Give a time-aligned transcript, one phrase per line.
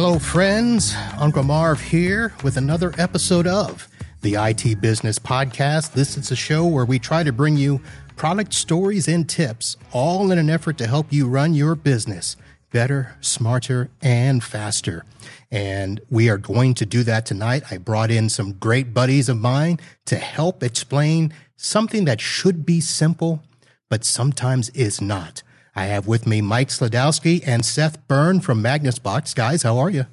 [0.00, 0.94] Hello, friends.
[1.18, 3.88] Uncle Marv here with another episode of
[4.20, 5.94] the IT Business Podcast.
[5.94, 7.80] This is a show where we try to bring you
[8.14, 12.36] product stories and tips, all in an effort to help you run your business
[12.70, 15.04] better, smarter, and faster.
[15.50, 17.64] And we are going to do that tonight.
[17.68, 22.80] I brought in some great buddies of mine to help explain something that should be
[22.80, 23.42] simple,
[23.88, 25.42] but sometimes is not.
[25.78, 29.32] I have with me Mike Sladowski and Seth Byrne from MagnusBox.
[29.32, 30.06] Guys, how are you?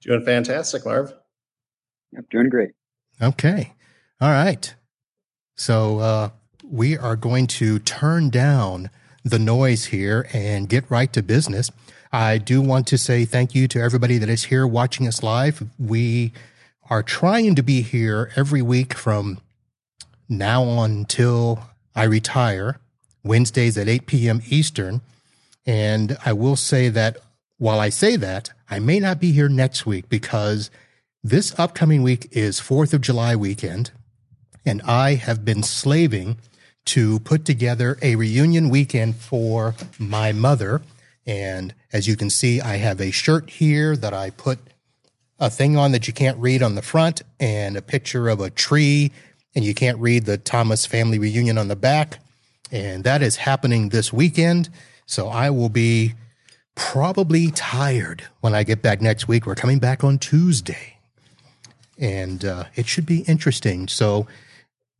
[0.00, 1.12] Doing fantastic, Marv.
[2.10, 2.70] Yep, doing great.
[3.22, 3.74] Okay.
[4.20, 4.74] All right.
[5.54, 6.30] So uh,
[6.64, 8.90] we are going to turn down
[9.22, 11.70] the noise here and get right to business.
[12.10, 15.62] I do want to say thank you to everybody that is here watching us live.
[15.78, 16.32] We
[16.90, 19.38] are trying to be here every week from
[20.28, 21.62] now on till
[21.94, 22.80] I retire,
[23.28, 24.42] Wednesdays at 8 p.m.
[24.48, 25.02] Eastern.
[25.64, 27.18] And I will say that
[27.58, 30.70] while I say that, I may not be here next week because
[31.22, 33.90] this upcoming week is 4th of July weekend.
[34.64, 36.38] And I have been slaving
[36.86, 40.80] to put together a reunion weekend for my mother.
[41.26, 44.58] And as you can see, I have a shirt here that I put
[45.38, 48.50] a thing on that you can't read on the front and a picture of a
[48.50, 49.12] tree
[49.54, 52.20] and you can't read the Thomas family reunion on the back.
[52.70, 54.68] And that is happening this weekend.
[55.06, 56.14] So I will be
[56.74, 59.46] probably tired when I get back next week.
[59.46, 60.98] We're coming back on Tuesday
[61.98, 63.88] and uh, it should be interesting.
[63.88, 64.26] So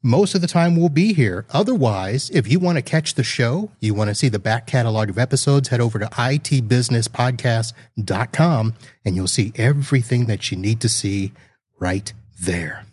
[0.02, 1.44] most of the time we'll be here.
[1.50, 5.10] Otherwise, if you want to catch the show, you want to see the back catalog
[5.10, 8.74] of episodes, head over to itbusinesspodcast.com
[9.04, 11.32] and you'll see everything that you need to see
[11.78, 12.86] right there.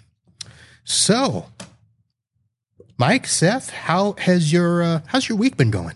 [0.83, 1.45] So,
[2.97, 5.95] Mike, Seth, how has your uh, how's your week been going?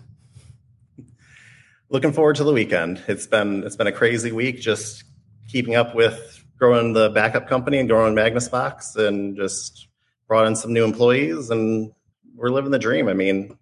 [1.88, 3.02] Looking forward to the weekend.
[3.08, 5.04] It's been it's been a crazy week just
[5.48, 9.88] keeping up with growing the backup company and growing MagnusBox and just
[10.28, 11.90] brought in some new employees and
[12.36, 13.08] we're living the dream.
[13.08, 13.56] I mean,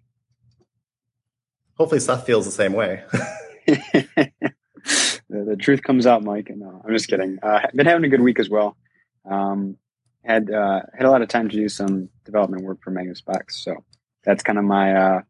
[1.75, 3.03] hopefully Seth feels the same way.
[3.65, 4.31] the,
[5.29, 6.49] the, truth comes out, Mike.
[6.49, 7.39] And no, I'm just kidding.
[7.41, 8.75] Uh, been having a good week as well.
[9.23, 9.77] Um,
[10.23, 13.75] had uh, had a lot of time to do some development work for MagnusBox, so
[14.23, 15.21] that's kind of my uh,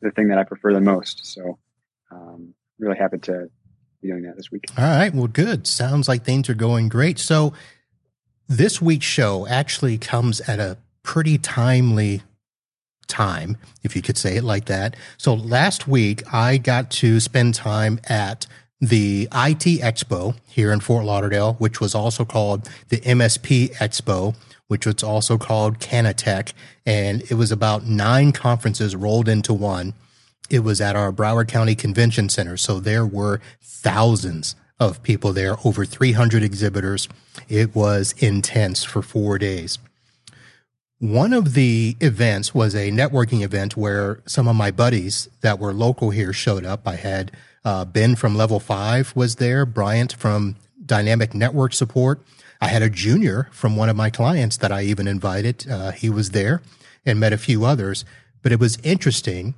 [0.00, 1.26] the thing that I prefer the most.
[1.26, 1.58] So,
[2.10, 3.48] um, really happy to
[4.02, 4.64] be doing that this week.
[4.76, 5.66] All right, well, good.
[5.66, 7.18] Sounds like things are going great.
[7.18, 7.54] So,
[8.48, 12.22] this week's show actually comes at a pretty timely
[13.06, 14.96] time, if you could say it like that.
[15.16, 18.46] So last week, I got to spend time at
[18.80, 24.34] the IT Expo here in Fort Lauderdale, which was also called the MSP Expo,
[24.68, 26.52] which was also called Canatech.
[26.84, 29.94] And it was about nine conferences rolled into one.
[30.50, 32.56] It was at our Broward County Convention Center.
[32.56, 37.08] So there were thousands of people there, over 300 exhibitors.
[37.48, 39.78] It was intense for four days.
[40.98, 45.72] One of the events was a networking event where some of my buddies that were
[45.72, 46.86] local here showed up.
[46.86, 47.32] I had
[47.66, 50.54] uh, Ben from Level 5 was there, Bryant from
[50.86, 52.22] Dynamic Network Support.
[52.60, 55.68] I had a junior from one of my clients that I even invited.
[55.68, 56.62] Uh, he was there
[57.04, 58.04] and met a few others.
[58.40, 59.54] But it was interesting.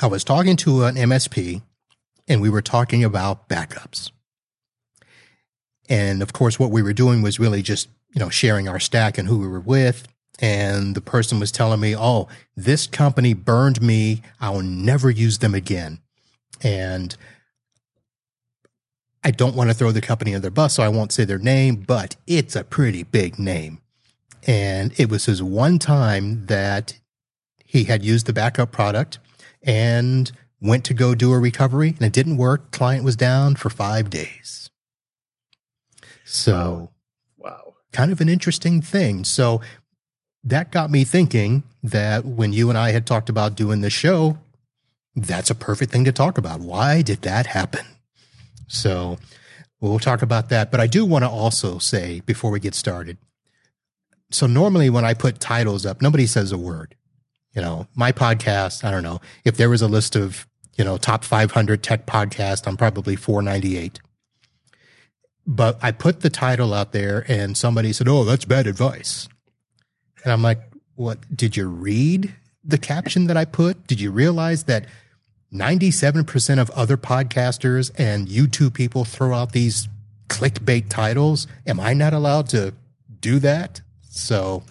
[0.00, 1.60] I was talking to an MSP
[2.26, 4.10] and we were talking about backups.
[5.86, 9.18] And of course, what we were doing was really just, you know, sharing our stack
[9.18, 10.08] and who we were with.
[10.40, 14.22] And the person was telling me, Oh, this company burned me.
[14.40, 16.00] I'll never use them again.
[16.62, 17.16] And
[19.22, 21.38] I don't want to throw the company under the bus, so I won't say their
[21.38, 23.80] name, but it's a pretty big name.
[24.46, 26.98] And it was his one time that
[27.64, 29.18] he had used the backup product
[29.62, 32.70] and went to go do a recovery and it didn't work.
[32.70, 34.70] Client was down for five days.
[36.24, 36.90] So,
[37.38, 37.74] wow.
[37.92, 39.24] Kind of an interesting thing.
[39.24, 39.60] So,
[40.44, 44.38] that got me thinking that when you and I had talked about doing this show,
[45.16, 46.60] that's a perfect thing to talk about.
[46.60, 47.84] Why did that happen?
[48.66, 49.18] So,
[49.80, 50.70] we'll talk about that.
[50.70, 53.18] But I do want to also say before we get started
[54.34, 56.96] so, normally when I put titles up, nobody says a word.
[57.54, 60.96] You know, my podcast, I don't know, if there was a list of, you know,
[60.96, 64.00] top 500 tech podcast, I'm probably 498
[65.46, 69.28] but I put the title out there and somebody said, Oh, that's bad advice.
[70.24, 70.58] And I'm like,
[70.94, 71.18] What?
[71.36, 72.34] Did you read
[72.64, 73.86] the caption that I put?
[73.86, 74.86] Did you realize that
[75.52, 79.88] 97% of other podcasters and YouTube people throw out these
[80.28, 81.46] clickbait titles?
[81.66, 82.74] Am I not allowed to
[83.20, 83.80] do that?
[84.02, 84.62] So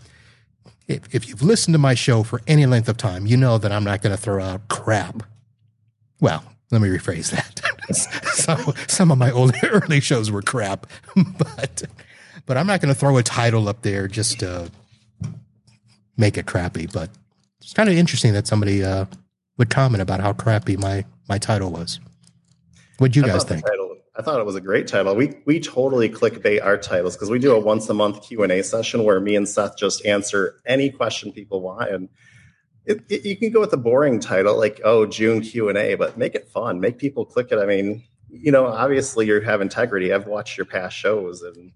[0.88, 3.72] if, if you've listened to my show for any length of time, you know that
[3.72, 5.24] I'm not going to throw out crap.
[6.20, 7.62] Well, let me rephrase that.
[8.36, 10.88] some, some of my old early shows were crap,
[11.38, 11.84] but
[12.46, 14.70] but I'm not going to throw a title up there just to
[16.18, 16.88] make it crappy.
[16.88, 17.10] But
[17.62, 19.06] it's kind of interesting that somebody uh,
[19.58, 22.00] would comment about how crappy my my title was.
[22.98, 23.66] What'd you I guys think?
[23.66, 25.16] title- I thought it was a great title.
[25.16, 28.52] We we totally clickbait our titles because we do a once a month Q and
[28.52, 32.10] A session where me and Seth just answer any question people want, and
[32.86, 35.96] it, it, you can go with a boring title like oh June Q and A,
[35.96, 37.58] but make it fun, make people click it.
[37.58, 40.14] I mean, you know, obviously you have integrity.
[40.14, 41.72] I've watched your past shows, and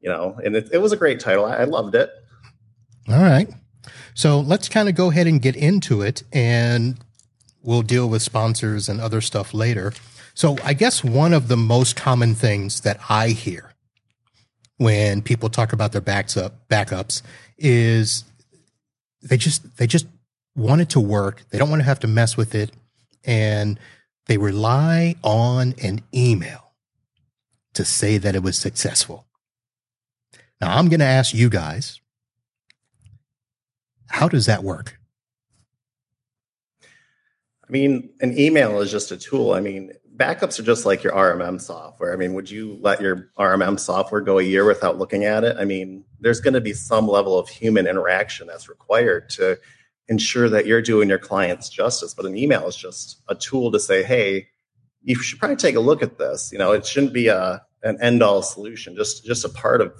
[0.00, 1.44] you know, and it, it was a great title.
[1.44, 2.10] I, I loved it.
[3.08, 3.48] All right.
[4.14, 6.96] So let's kind of go ahead and get into it, and
[7.62, 9.92] we'll deal with sponsors and other stuff later.
[10.34, 13.72] So I guess one of the most common things that I hear
[14.78, 17.22] when people talk about their backs up backups
[17.58, 18.24] is
[19.22, 20.06] they just they just
[20.56, 21.42] want it to work.
[21.50, 22.70] They don't want to have to mess with it,
[23.24, 23.78] and
[24.26, 26.72] they rely on an email
[27.74, 29.26] to say that it was successful.
[30.60, 32.00] Now I'm going to ask you guys
[34.14, 34.96] how does that work?
[36.80, 39.54] I mean, an email is just a tool.
[39.54, 42.12] I mean, backups are just like your RMM software.
[42.12, 45.56] I mean, would you let your RMM software go a year without looking at it?
[45.58, 49.58] I mean, there's going to be some level of human interaction that's required to
[50.06, 52.14] ensure that you're doing your clients justice.
[52.14, 54.46] But an email is just a tool to say, hey,
[55.02, 56.52] you should probably take a look at this.
[56.52, 59.92] You know, it shouldn't be a an end all solution, just just a part of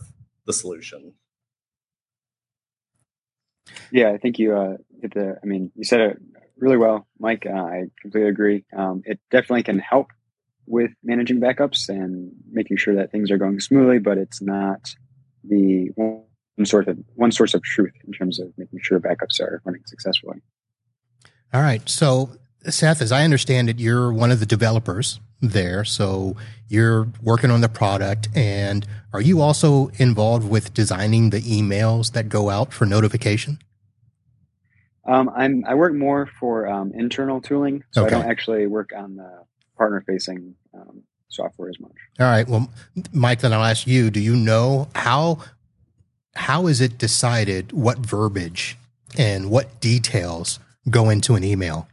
[0.46, 1.14] the solution.
[3.90, 5.38] Yeah, I think you uh, hit the.
[5.43, 6.19] I mean, you said it
[6.58, 7.46] really well, Mike.
[7.46, 8.64] Uh, I completely agree.
[8.76, 10.08] Um, it definitely can help
[10.66, 14.94] with managing backups and making sure that things are going smoothly, but it's not
[15.43, 16.25] the one
[16.64, 20.38] sort of one source of truth in terms of making sure backups are running successfully.
[21.52, 21.87] All right.
[21.88, 22.37] So,
[22.69, 25.85] Seth, as I understand it, you're one of the developers there.
[25.85, 26.37] So
[26.69, 28.29] you're working on the product.
[28.35, 33.58] And are you also involved with designing the emails that go out for notification?
[35.06, 38.17] Um, I'm I work more for um, internal tooling, so Okay.
[38.17, 39.43] I don't actually work on the
[39.76, 41.93] partner facing um, software as much.
[42.19, 42.49] All right.
[42.49, 42.70] Well,
[43.12, 45.40] Mike, then I'll ask you, do you know how,
[46.35, 48.79] how is it decided what verbiage
[49.19, 50.58] and what details
[50.88, 51.87] go into an email?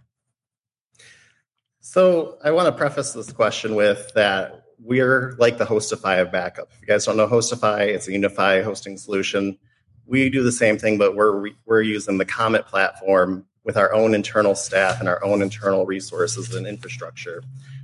[1.92, 6.70] So I want to preface this question with that we're like the HostiFi of backup.
[6.72, 9.58] If you guys don't know HostiFi, it's a UniFi hosting solution.
[10.06, 14.16] We do the same thing, but we're we're using the Comet platform with our own
[14.16, 17.44] internal staff and our own internal resources and infrastructure.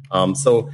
[0.10, 0.72] Um, so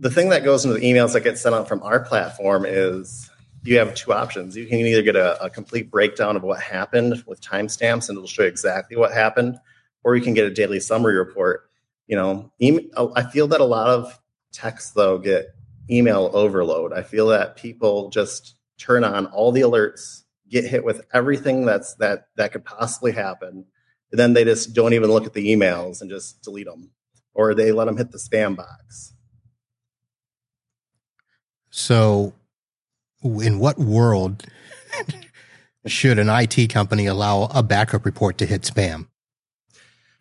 [0.00, 3.28] the thing that goes into the emails that get sent out from our platform is
[3.64, 4.56] you have two options.
[4.56, 8.26] You can either get a, a complete breakdown of what happened with timestamps and it'll
[8.26, 9.58] show you exactly what happened,
[10.02, 11.68] or you can get a daily summary report
[12.06, 14.20] you know email, oh, i feel that a lot of
[14.52, 15.54] texts though get
[15.90, 21.02] email overload i feel that people just turn on all the alerts get hit with
[21.12, 23.64] everything that's that that could possibly happen
[24.10, 26.90] and then they just don't even look at the emails and just delete them
[27.34, 29.14] or they let them hit the spam box
[31.76, 32.34] So,
[33.24, 34.46] in what world
[35.86, 39.08] should an IT company allow a backup report to hit spam?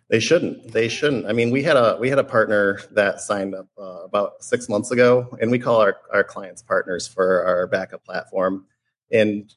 [0.09, 0.71] They shouldn't.
[0.71, 1.25] They shouldn't.
[1.25, 4.69] I mean, we had a we had a partner that signed up uh, about six
[4.69, 8.65] months ago, and we call our our clients partners for our backup platform.
[9.11, 9.53] And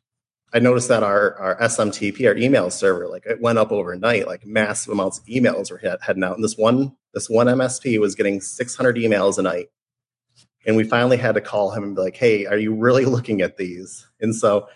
[0.55, 4.27] I noticed that our our SMTP, our email server, like it went up overnight.
[4.27, 7.99] Like massive amounts of emails were head, heading out, and this one this one MSP
[7.99, 9.69] was getting 600 emails a night.
[10.67, 13.43] And we finally had to call him and be like, "Hey, are you really looking
[13.43, 14.69] at these?" And so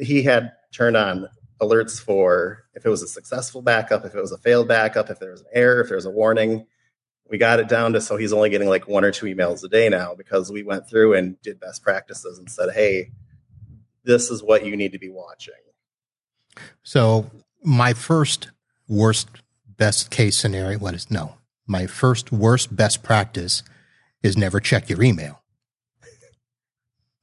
[0.00, 1.28] he had turned on
[1.60, 5.18] alerts for if it was a successful backup, if it was a failed backup, if
[5.18, 6.66] there was an error, if there was a warning.
[7.30, 9.68] We got it down to so he's only getting like one or two emails a
[9.68, 13.10] day now because we went through and did best practices and said, hey,
[14.04, 15.54] this is what you need to be watching.
[16.82, 17.30] So,
[17.62, 18.50] my first
[18.88, 19.28] worst
[19.66, 21.34] best case scenario, what is no,
[21.66, 23.62] my first worst best practice
[24.22, 25.37] is never check your email.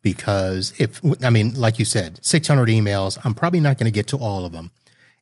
[0.06, 4.06] Because if, I mean, like you said, 600 emails, I'm probably not going to get
[4.10, 4.70] to all of them.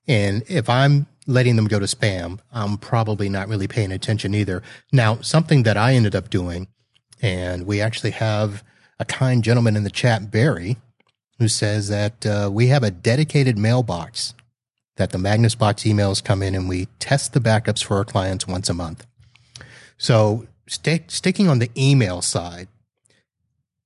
[0.09, 4.61] And if I'm letting them go to spam, I'm probably not really paying attention either.
[4.91, 6.67] Now, something that I ended up doing,
[7.21, 8.61] and we actually have
[8.99, 10.75] a kind gentleman in the chat, Barry,
[11.39, 14.33] who says that uh, we have a dedicated mailbox
[14.97, 18.45] that the Magnus Box emails come in and we test the backups for our clients
[18.45, 19.07] once a month.
[19.97, 22.67] So stick, sticking on the email side.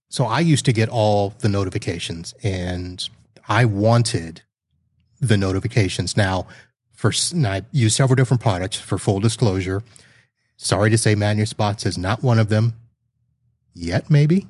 [0.09, 3.07] So I used to get all the notifications and
[3.47, 4.41] I wanted
[5.19, 6.15] the notifications.
[6.15, 6.47] Now,
[6.93, 7.11] for
[7.45, 9.83] I use several different products for full disclosure.
[10.57, 12.73] Sorry to say, MagnusBox is not one of them
[13.73, 14.47] yet, maybe.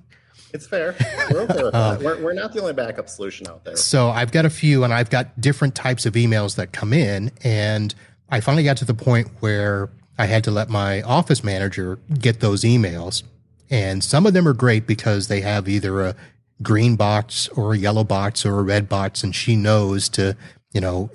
[0.53, 0.95] It's fair.
[1.29, 1.75] We're that.
[1.75, 3.75] Um, we're, we're not the only backup solution out there.
[3.75, 7.31] So I've got a few, and I've got different types of emails that come in.
[7.43, 7.93] And
[8.29, 12.39] I finally got to the point where I had to let my office manager get
[12.39, 13.23] those emails.
[13.69, 16.15] And some of them are great because they have either a
[16.61, 20.35] green box or a yellow box or a red box, and she knows to,
[20.73, 21.09] you know,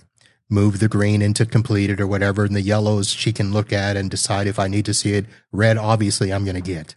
[0.49, 2.45] move the green into completed or whatever.
[2.45, 5.27] And the yellows she can look at and decide if I need to see it.
[5.51, 6.95] Red, obviously, I'm going to get.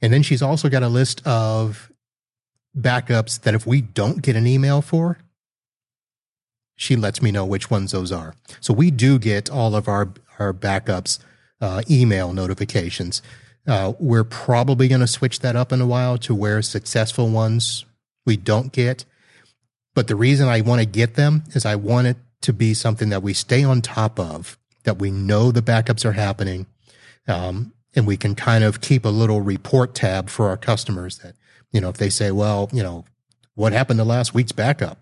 [0.00, 1.90] And then she's also got a list of
[2.76, 5.18] backups that if we don't get an email for,
[6.76, 8.34] she lets me know which ones those are.
[8.60, 11.18] So we do get all of our, our backups
[11.60, 13.22] uh, email notifications.
[13.66, 17.84] Uh, we're probably going to switch that up in a while to where successful ones
[18.26, 19.04] we don't get.
[19.94, 23.10] But the reason I want to get them is I want it to be something
[23.10, 26.66] that we stay on top of, that we know the backups are happening.
[27.28, 31.34] Um, and we can kind of keep a little report tab for our customers that,
[31.70, 33.04] you know, if they say, well, you know,
[33.54, 34.98] what happened to last week's backup?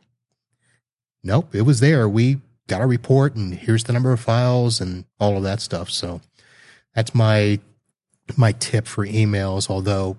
[1.22, 2.08] Nope, it was there.
[2.08, 5.88] We got a report and here's the number of files and all of that stuff.
[5.90, 6.20] So
[6.94, 7.60] that's my
[8.36, 9.70] my tip for emails.
[9.70, 10.16] Although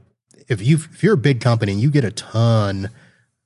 [0.48, 2.90] if you if you're a big company and you get a ton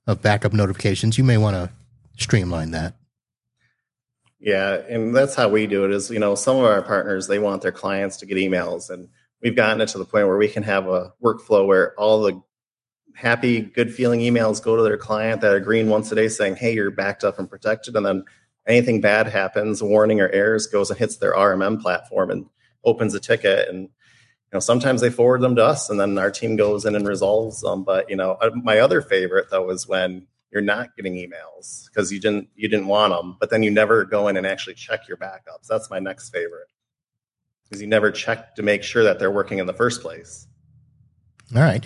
[0.08, 1.72] of backup notifications, you may want to
[2.18, 2.96] streamline that.
[4.40, 5.92] Yeah, and that's how we do it.
[5.92, 9.10] Is you know some of our partners they want their clients to get emails, and
[9.42, 12.42] we've gotten it to the point where we can have a workflow where all the
[13.16, 16.58] happy, good feeling emails go to their client that are green once a day, saying,
[16.58, 18.24] "Hey, you're backed up and protected," and then
[18.68, 22.46] anything bad happens, warning or errors goes and hits their RMM platform and
[22.84, 23.90] opens a ticket and
[24.52, 27.08] you know sometimes they forward them to us and then our team goes in and
[27.08, 31.16] resolves them but you know uh, my other favorite though is when you're not getting
[31.16, 34.48] emails because you didn't you didn't want them, but then you never go in and
[34.48, 35.68] actually check your backups.
[35.70, 36.70] That's my next favorite
[37.66, 40.48] because you never check to make sure that they're working in the first place.
[41.54, 41.84] All right,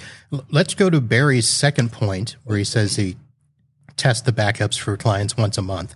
[0.51, 3.17] let's go to Barry's second point where he says he
[3.97, 5.95] tests the backups for clients once a month.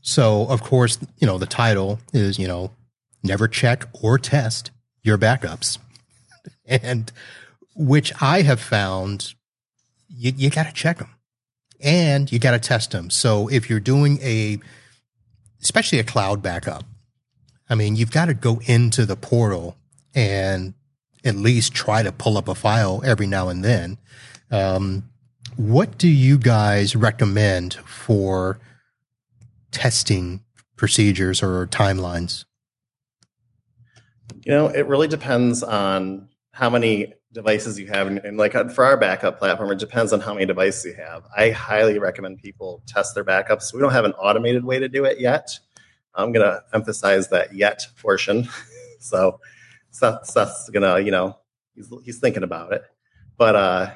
[0.00, 2.70] So of course, you know the title is you know
[3.22, 4.70] never check or test
[5.02, 5.76] your backups,
[6.66, 7.12] and
[7.74, 9.34] which I have found
[10.08, 11.10] you, you got to check them
[11.80, 13.10] and you got to test them.
[13.10, 14.58] So if you're doing a,
[15.62, 16.84] especially a cloud backup,
[17.68, 19.76] I mean, you've got to go into the portal
[20.14, 20.74] and
[21.24, 23.98] at least try to pull up a file every now and then.
[24.50, 25.10] Um,
[25.56, 28.58] what do you guys recommend for
[29.70, 30.42] testing
[30.76, 32.44] procedures or timelines?
[34.44, 38.06] You know, it really depends on how many devices you have.
[38.06, 41.24] And, and, like for our backup platform, it depends on how many devices you have.
[41.36, 43.74] I highly recommend people test their backups.
[43.74, 45.58] We don't have an automated way to do it yet.
[46.14, 48.48] I'm going to emphasize that yet portion.
[49.00, 49.40] so
[49.90, 51.36] Seth, Seth's going to, you know,
[51.74, 52.84] he's, he's thinking about it.
[53.36, 53.90] But, uh,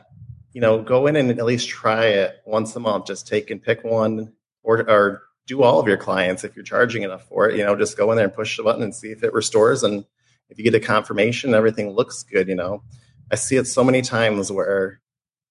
[0.52, 3.06] you know, go in and at least try it once a month.
[3.06, 4.32] Just take and pick one
[4.64, 7.56] or, or do all of your clients if you're charging enough for it.
[7.56, 9.84] You know, just go in there and push the button and see if it restores.
[9.84, 10.04] And
[10.48, 12.82] if you get a confirmation, everything looks good, you know
[13.30, 15.00] I see it so many times where,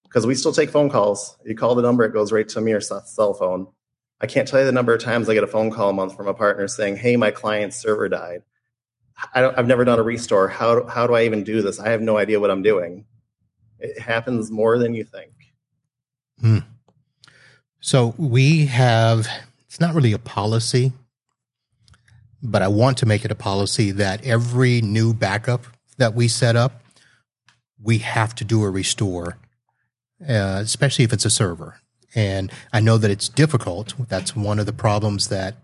[0.03, 1.37] because we still take phone calls.
[1.45, 3.67] You call the number, it goes right to me or cell phone.
[4.19, 6.15] I can't tell you the number of times I get a phone call a month
[6.15, 8.41] from a partner saying, "Hey, my client's server died.
[9.33, 10.47] I have never done a restore.
[10.47, 11.79] How how do I even do this?
[11.79, 13.05] I have no idea what I'm doing."
[13.79, 15.33] It happens more than you think.
[16.41, 16.59] Hmm.
[17.79, 19.27] So we have.
[19.67, 20.93] It's not really a policy,
[22.41, 25.65] but I want to make it a policy that every new backup
[25.97, 26.83] that we set up
[27.81, 29.37] we have to do a restore,
[30.27, 31.79] uh, especially if it's a server.
[32.15, 33.93] And I know that it's difficult.
[34.07, 35.55] That's one of the problems that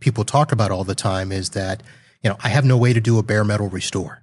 [0.00, 1.82] people talk about all the time is that,
[2.22, 4.22] you know, I have no way to do a bare metal restore.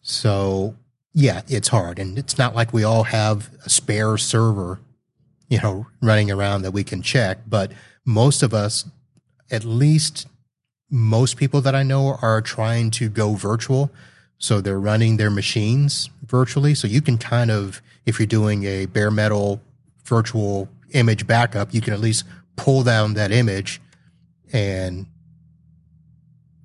[0.00, 0.76] So
[1.12, 1.98] yeah, it's hard.
[1.98, 4.80] And it's not like we all have a spare server,
[5.48, 7.72] you know, running around that we can check, but
[8.04, 8.86] most of us,
[9.50, 10.26] at least
[10.90, 13.90] most people that I know are trying to go virtual
[14.38, 16.74] so they're running their machines virtually.
[16.74, 19.60] So you can kind of, if you're doing a bare metal
[20.04, 22.24] virtual image backup, you can at least
[22.56, 23.80] pull down that image
[24.52, 25.06] and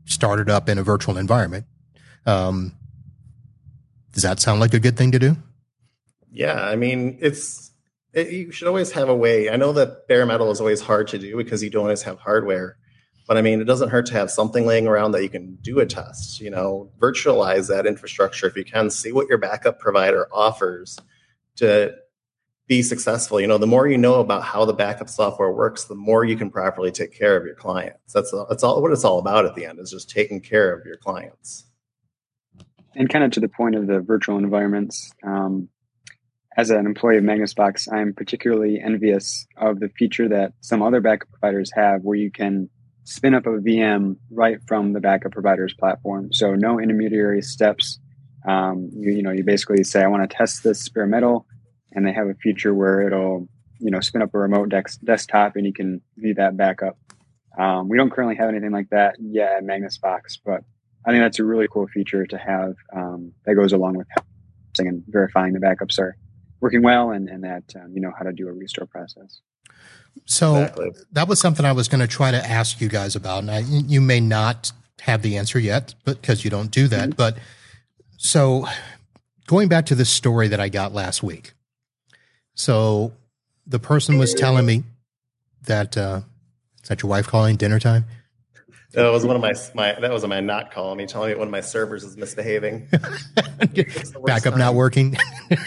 [0.05, 1.65] start it up in a virtual environment.
[2.25, 2.73] Um,
[4.11, 5.35] does that sound like a good thing to do?
[6.31, 7.71] Yeah, I mean, it's
[8.13, 9.50] it, you should always have a way.
[9.50, 12.20] I know that bare metal is always hard to do because you don't always have
[12.20, 12.77] hardware.
[13.27, 15.79] But I mean, it doesn't hurt to have something laying around that you can do
[15.79, 20.27] a test, you know, virtualize that infrastructure if you can, see what your backup provider
[20.32, 21.00] offers
[21.55, 21.96] to
[22.67, 23.39] be successful.
[23.39, 26.36] You know, the more you know about how the backup software works, the more you
[26.36, 28.13] can properly take care of your clients.
[28.13, 30.86] That's that's all what it's all about at the end is just taking care of
[30.86, 31.65] your clients.
[32.96, 35.70] And kind of to the point of the virtual environments, um,
[36.57, 41.29] as an employee of Magnusbox, I'm particularly envious of the feature that some other backup
[41.29, 42.69] providers have, where you can
[43.05, 46.31] spin up a VM right from the backup provider's platform.
[46.31, 48.00] So no intermediary steps.
[48.48, 51.45] Um, you, you know, you basically say, I want to test this bare metal
[51.93, 53.48] and they have a feature where it'll
[53.79, 56.98] you know spin up a remote dex- desktop and you can view that backup.
[57.57, 60.63] Um, we don't currently have anything like that yet at Magnusbox, but
[61.05, 64.07] I think that's a really cool feature to have um, that goes along with
[64.79, 66.17] and verifying the backups are
[66.63, 69.41] working well and, and that um, you know how to do a restore process.
[70.25, 70.91] So exactly.
[71.12, 73.60] that was something I was going to try to ask you guys about, and I,
[73.60, 77.10] you may not have the answer yet, but because you don't do that.
[77.10, 77.17] Mm-hmm.
[77.17, 77.38] But
[78.17, 78.65] so
[79.46, 81.53] going back to the story that I got last week,
[82.55, 83.12] so
[83.67, 84.84] the person was telling me
[85.65, 86.22] that uh,
[86.82, 88.05] is that your wife calling dinner time?
[88.93, 91.48] That was one of my my that was my not calling me, telling me one
[91.48, 92.88] of my servers is misbehaving.
[94.24, 94.60] Backup time.
[94.60, 95.17] not working.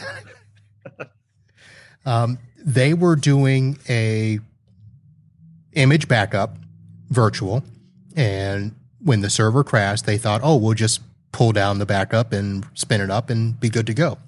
[2.06, 4.38] um, they were doing a
[5.74, 6.56] image backup
[7.10, 7.62] virtual,
[8.14, 11.00] and when the server crashed, they thought, "Oh, we'll just
[11.32, 14.18] pull down the backup and spin it up and be good to go."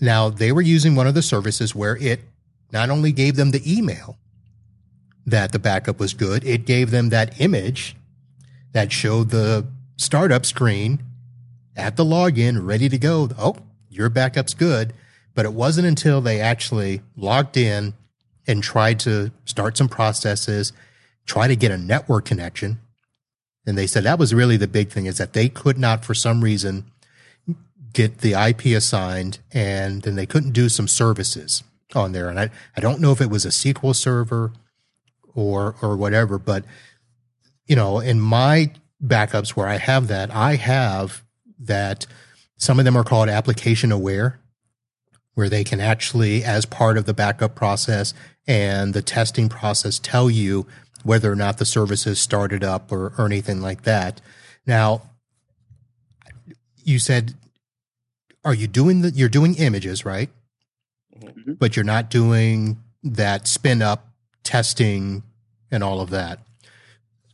[0.00, 2.20] Now, they were using one of the services where it
[2.72, 4.18] not only gave them the email
[5.26, 7.96] that the backup was good, it gave them that image
[8.72, 11.02] that showed the startup screen
[11.76, 13.30] at the login ready to go.
[13.38, 13.56] Oh,
[13.88, 14.92] your backup's good.
[15.34, 17.94] But it wasn't until they actually logged in
[18.46, 20.72] and tried to start some processes,
[21.26, 22.78] try to get a network connection.
[23.66, 26.14] And they said that was really the big thing is that they could not, for
[26.14, 26.84] some reason,
[27.92, 31.62] get the IP assigned, and then they couldn't do some services
[31.94, 32.28] on there.
[32.28, 34.52] And I, I don't know if it was a SQL server
[35.34, 36.64] or or whatever, but
[37.66, 41.22] you know, in my backups where I have that, I have
[41.58, 42.06] that
[42.56, 44.38] some of them are called application aware,
[45.34, 48.14] where they can actually, as part of the backup process
[48.46, 50.66] and the testing process, tell you
[51.02, 54.20] whether or not the service has started up or, or anything like that.
[54.66, 55.02] Now,
[56.84, 57.34] you said
[58.44, 60.30] are you doing the you're doing images right
[61.18, 61.54] mm-hmm.
[61.54, 64.08] but you're not doing that spin up
[64.44, 65.22] testing
[65.70, 66.38] and all of that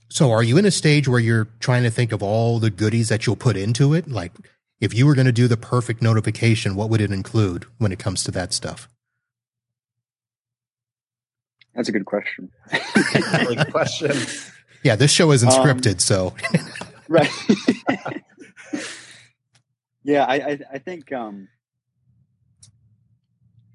[0.09, 3.09] so are you in a stage where you're trying to think of all the goodies
[3.09, 4.33] that you'll put into it like
[4.81, 7.99] if you were going to do the perfect notification what would it include when it
[7.99, 8.89] comes to that stuff?
[11.75, 12.51] That's a good question.
[12.71, 14.13] Good question.
[14.83, 16.35] Yeah this show isn't um, scripted so.
[17.09, 17.31] right.
[20.03, 21.49] Yeah, I I, I think um,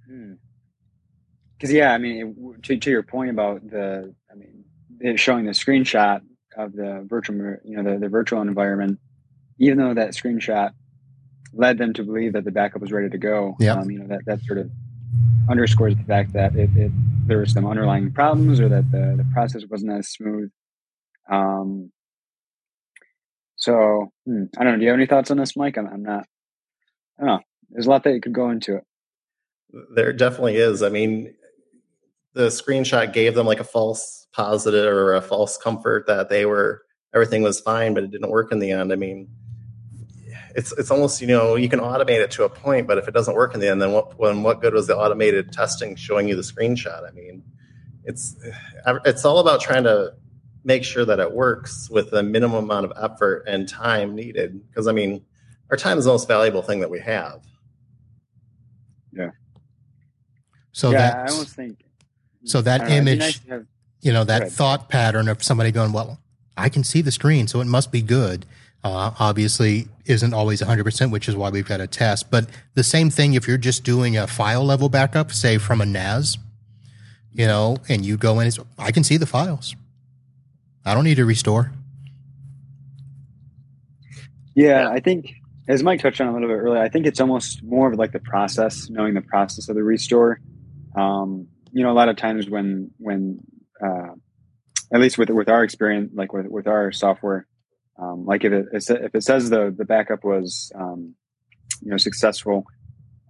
[0.07, 1.75] because hmm.
[1.75, 6.21] yeah, I mean, to to your point about the, I mean, showing the screenshot
[6.57, 8.99] of the virtual, you know, the, the virtual environment,
[9.59, 10.71] even though that screenshot
[11.55, 13.55] led them to believe that the backup was ready to go.
[13.59, 14.69] Yeah, um, you know that that sort of
[15.49, 16.91] underscores the fact that it, it
[17.27, 20.51] there were some underlying problems or that the the process wasn't as smooth.
[21.29, 21.91] Um,
[23.55, 24.79] so hmm, I don't know.
[24.79, 25.77] Do you have any thoughts on this, Mike?
[25.77, 26.25] I'm, I'm not.
[27.19, 27.43] I don't know.
[27.69, 28.83] There's a lot that you could go into it.
[29.95, 30.83] There definitely is.
[30.83, 31.33] I mean,
[32.33, 36.83] the screenshot gave them like a false positive or a false comfort that they were
[37.13, 38.91] everything was fine, but it didn't work in the end.
[38.91, 39.29] I mean,
[40.55, 43.13] it's it's almost you know you can automate it to a point, but if it
[43.13, 46.27] doesn't work in the end, then what when what good was the automated testing showing
[46.27, 47.07] you the screenshot?
[47.07, 47.43] I mean,
[48.05, 48.35] it's
[49.05, 50.13] it's all about trying to
[50.63, 54.65] make sure that it works with the minimum amount of effort and time needed.
[54.69, 55.25] Because I mean,
[55.69, 57.43] our time is the most valuable thing that we have.
[59.11, 59.31] Yeah.
[60.71, 61.83] So yeah, that I almost think.
[62.45, 63.65] So that image, nice have,
[64.01, 66.19] you know, that thought pattern of somebody going, "Well,
[66.55, 68.45] I can see the screen, so it must be good."
[68.83, 72.29] Uh, obviously, isn't always 100%, which is why we've got a test.
[72.29, 75.85] But the same thing if you're just doing a file level backup, say from a
[75.85, 76.37] NAS,
[77.33, 79.75] you know, and you go in, I can see the files.
[80.85, 81.71] I don't need to restore.
[84.53, 85.33] Yeah, I think
[85.67, 88.11] as Mike touched on a little bit earlier, I think it's almost more of like
[88.11, 90.39] the process, knowing the process of the restore.
[90.95, 93.39] Um, you know, a lot of times when when
[93.83, 94.13] uh,
[94.93, 97.47] at least with with our experience, like with with our software,
[97.97, 101.15] um, like if it if it says the the backup was um,
[101.81, 102.65] you know successful,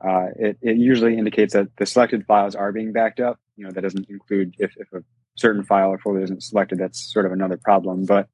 [0.04, 3.40] uh, it it usually indicates that the selected files are being backed up.
[3.58, 5.04] You know, that doesn't include if if a
[5.36, 8.06] certain file or folder isn't selected, that's sort of another problem.
[8.06, 8.28] But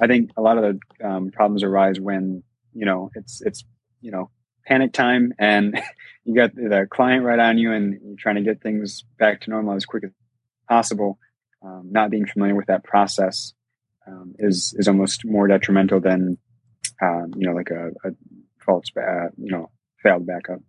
[0.00, 3.64] I think a lot of the um, problems arise when you know it's it's
[4.00, 4.30] you know
[4.64, 5.80] panic time and
[6.24, 9.50] you got the client right on you, and you're trying to get things back to
[9.50, 10.10] normal as quick as
[10.68, 11.18] possible.
[11.64, 13.52] Um, not being familiar with that process
[14.06, 16.38] um, is is almost more detrimental than
[17.00, 18.12] um, you know like a, a
[18.64, 19.70] false, uh, you know,
[20.02, 20.60] failed backup.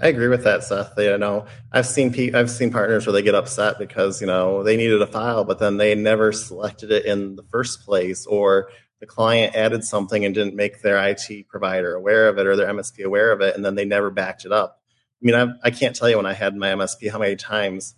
[0.00, 0.94] I agree with that, Seth.
[0.98, 4.62] You know, I've seen pe- I've seen partners where they get upset because you know
[4.62, 8.70] they needed a file, but then they never selected it in the first place, or
[9.00, 12.72] the client added something and didn't make their IT provider aware of it or their
[12.72, 14.80] MSP aware of it, and then they never backed it up.
[15.22, 17.94] I mean, I, I can't tell you when I had my MSP how many times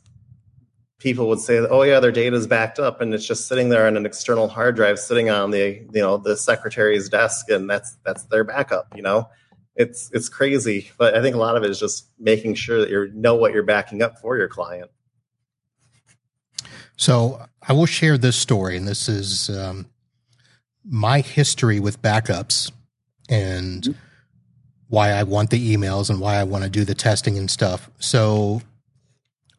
[0.99, 3.87] people would say, "Oh yeah, their data is backed up," and it's just sitting there
[3.87, 7.97] on an external hard drive, sitting on the you know the secretary's desk, and that's
[8.05, 8.95] that's their backup.
[8.97, 9.29] You know,
[9.75, 12.91] it's it's crazy, but I think a lot of it is just making sure that
[12.91, 14.91] you know what you're backing up for your client.
[16.97, 19.87] So I will share this story, and this is um,
[20.85, 22.73] my history with backups
[23.29, 23.99] and mm-hmm.
[24.89, 27.91] why I want the emails and why I want to do the testing and stuff.
[27.99, 28.63] So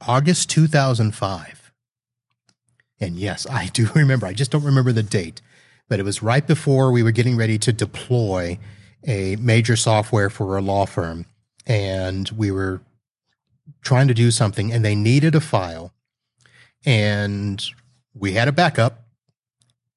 [0.02, 1.72] August 2005.
[3.00, 4.26] And yes, I do remember.
[4.26, 5.42] I just don't remember the date,
[5.88, 8.60] but it was right before we were getting ready to deploy
[9.06, 11.26] a major software for a law firm
[11.66, 12.82] and we were
[13.82, 15.94] trying to do something and they needed a file
[16.86, 17.66] and
[18.14, 19.06] we had a backup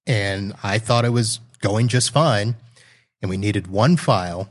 [0.06, 2.56] and I thought it was going just fine
[3.22, 4.48] and we needed one file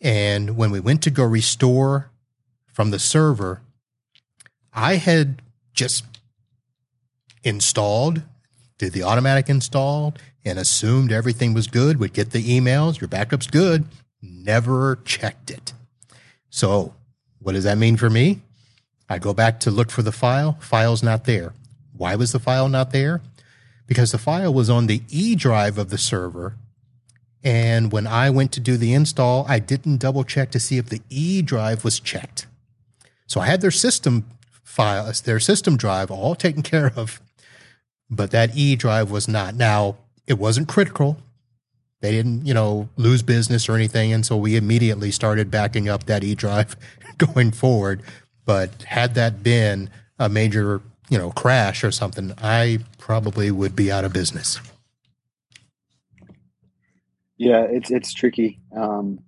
[0.00, 2.10] and when we went to go restore
[2.72, 3.60] from the server
[4.72, 5.42] I had
[5.74, 6.04] just
[7.44, 8.22] installed
[8.82, 10.12] did the automatic install
[10.44, 13.84] and assumed everything was good, would get the emails, your backup's good,
[14.20, 15.72] never checked it.
[16.50, 16.92] So,
[17.38, 18.40] what does that mean for me?
[19.08, 21.52] I go back to look for the file, file's not there.
[21.96, 23.20] Why was the file not there?
[23.86, 26.56] Because the file was on the E drive of the server.
[27.44, 30.88] And when I went to do the install, I didn't double check to see if
[30.88, 32.46] the E drive was checked.
[33.28, 34.26] So I had their system
[34.72, 37.20] file, their system drive all taken care of,
[38.08, 39.54] but that E drive was not.
[39.54, 41.18] Now, it wasn't critical.
[42.00, 44.12] They didn't, you know, lose business or anything.
[44.14, 46.74] And so we immediately started backing up that E drive
[47.18, 48.02] going forward.
[48.46, 50.80] But had that been a major,
[51.10, 54.58] you know, crash or something, I probably would be out of business.
[57.36, 59.18] Yeah, it's it's tricky, um,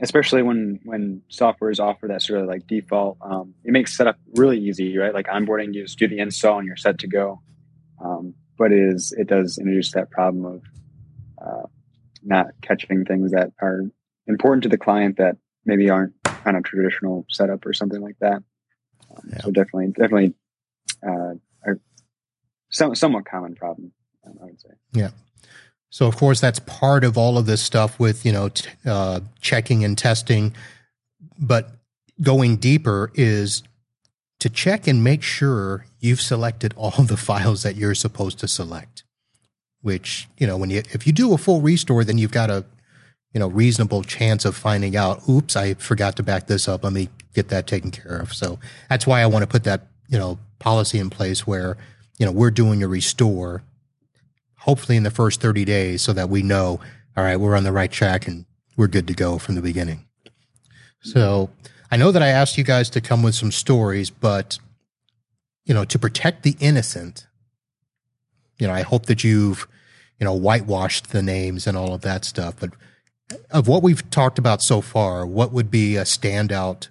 [0.00, 3.18] especially when when software is offered that sort of like default.
[3.20, 5.14] Um, it makes setup really easy, right?
[5.14, 7.40] Like onboarding, you just do the install and you're set to go.
[8.02, 10.62] Um, but it is it does introduce that problem of
[11.40, 11.66] uh,
[12.22, 13.82] not catching things that are
[14.26, 18.42] important to the client that maybe aren't kind of traditional setup or something like that.
[19.10, 19.40] Um, yeah.
[19.40, 20.34] So definitely, definitely,
[21.06, 21.34] uh,
[21.66, 21.76] a
[22.70, 23.92] some, somewhat common problem,
[24.24, 24.70] I would say.
[24.92, 25.10] Yeah.
[25.90, 29.20] So of course that's part of all of this stuff with you know t- uh,
[29.40, 30.54] checking and testing,
[31.38, 31.70] but
[32.20, 33.62] going deeper is
[34.40, 39.04] to check and make sure you've selected all the files that you're supposed to select.
[39.82, 42.66] Which, you know, when you, if you do a full restore, then you've got a,
[43.32, 46.84] you know, reasonable chance of finding out, oops, I forgot to back this up.
[46.84, 48.34] Let me get that taken care of.
[48.34, 48.58] So
[48.90, 51.78] that's why I want to put that, you know, policy in place where,
[52.18, 53.62] you know, we're doing a restore,
[54.60, 56.80] hopefully in the first 30 days so that we know,
[57.16, 58.44] all right, we're on the right track and
[58.76, 60.06] we're good to go from the beginning.
[61.02, 61.50] So,
[61.90, 64.58] I know that I asked you guys to come with some stories, but
[65.64, 67.26] you know, to protect the innocent,
[68.58, 69.66] you know, I hope that you've,
[70.18, 72.54] you know, whitewashed the names and all of that stuff.
[72.58, 72.70] But
[73.50, 76.88] of what we've talked about so far, what would be a standout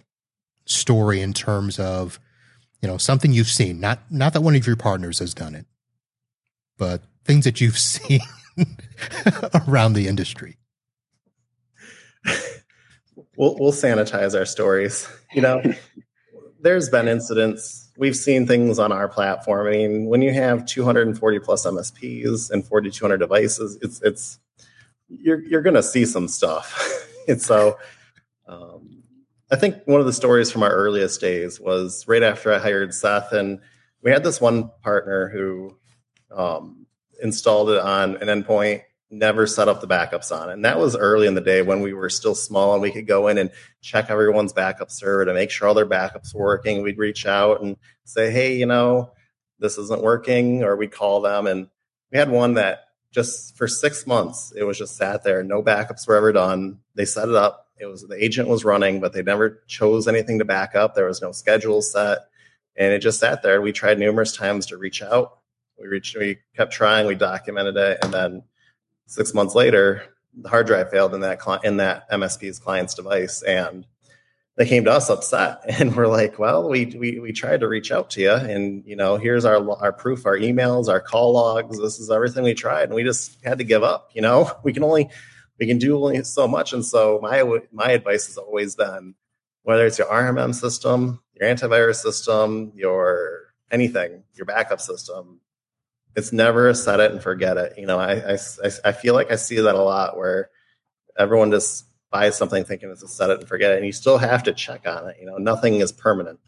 [0.66, 2.20] story in terms of,
[2.82, 3.80] you know, something you've seen?
[3.80, 5.66] Not not that one of your partners has done it,
[6.78, 8.22] but things that you've seen
[9.68, 10.58] around the industry
[13.40, 15.08] we'll we'll sanitize our stories.
[15.34, 15.64] You know,
[16.62, 17.90] there's been incidents.
[17.98, 19.68] We've seen things on our platform.
[19.68, 24.40] I mean, when you have 240 plus MSPs and 4,200 devices, it's it's
[25.08, 27.08] you're you're going to see some stuff.
[27.28, 27.80] and so,
[28.48, 29.04] um,
[29.52, 32.94] I think one of the stories from our earliest days was right after I hired
[32.94, 33.60] Seth, and
[34.04, 35.78] we had this one partner who
[36.32, 36.86] um,
[37.22, 40.50] installed it on an endpoint never set up the backups on.
[40.50, 43.08] And that was early in the day when we were still small and we could
[43.08, 43.50] go in and
[43.82, 46.84] check everyone's backup server to make sure all their backups were working.
[46.84, 49.12] We'd reach out and say, hey, you know,
[49.58, 51.48] this isn't working, or we'd call them.
[51.48, 51.70] And
[52.12, 55.44] we had one that just for six months, it was just sat there.
[55.44, 56.80] No backups were ever done.
[56.96, 57.68] They set it up.
[57.80, 60.94] It was the agent was running, but they never chose anything to back up.
[60.96, 62.20] There was no schedule set.
[62.76, 63.62] And it just sat there.
[63.62, 65.39] We tried numerous times to reach out.
[65.80, 68.44] We reached, we kept trying, we documented it, and then
[69.10, 70.04] Six months later,
[70.40, 73.88] the hard drive failed in that in that MSP's client's device, and
[74.56, 77.92] they came to us upset and we're like well we, we we tried to reach
[77.92, 81.80] out to you and you know here's our our proof our emails our call logs
[81.80, 84.52] this is everything we tried and we just had to give up you know?
[84.64, 85.10] We can only
[85.60, 89.16] we can do only so much and so my my advice has always been
[89.64, 95.40] whether it's your rmm system your antivirus system your anything your backup system
[96.16, 98.38] it's never set it and forget it you know i i,
[98.84, 100.50] I feel like i see that a lot where
[101.18, 104.18] everyone just buys something thinking it's a set it and forget it, and you still
[104.18, 105.18] have to check on it.
[105.20, 106.40] You know, nothing is permanent.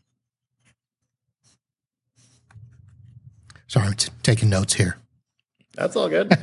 [3.68, 4.98] Sorry, I'm t- taking notes here.
[5.76, 6.34] That's all good.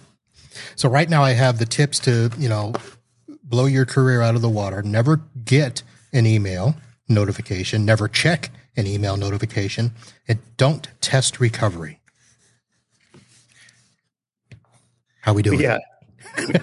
[0.76, 2.74] so right now I have the tips to you know
[3.42, 4.82] blow your career out of the water.
[4.82, 5.82] Never get
[6.12, 6.74] an email
[7.08, 7.84] notification.
[7.84, 9.92] Never check an email notification,
[10.28, 11.99] and don't test recovery.
[15.20, 15.60] How we doing?
[15.60, 15.78] Yeah,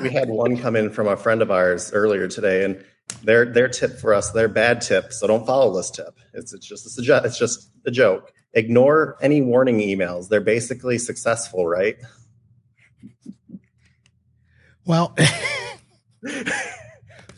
[0.01, 2.83] we had one come in from a friend of ours earlier today, and
[3.23, 5.13] their their tip for us, their bad tip.
[5.13, 6.17] So don't follow this tip.
[6.33, 7.25] It's it's just a suggest.
[7.25, 8.31] It's just a joke.
[8.53, 10.29] Ignore any warning emails.
[10.29, 11.97] They're basically successful, right?
[14.85, 15.15] Well.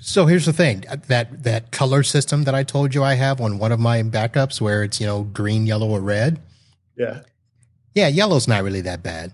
[0.02, 3.60] So here's the thing that that color system that I told you I have on
[3.60, 6.42] one of my backups where it's you know green, yellow, or red.
[6.96, 7.22] Yeah,
[7.94, 9.34] yeah, yellow's not really that bad.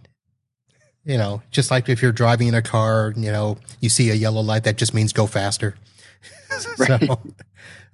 [1.06, 4.15] You know, just like if you're driving in a car, you know, you see a
[4.15, 5.76] yellow light, that just means go faster.
[6.78, 7.02] Right.
[7.04, 7.22] so,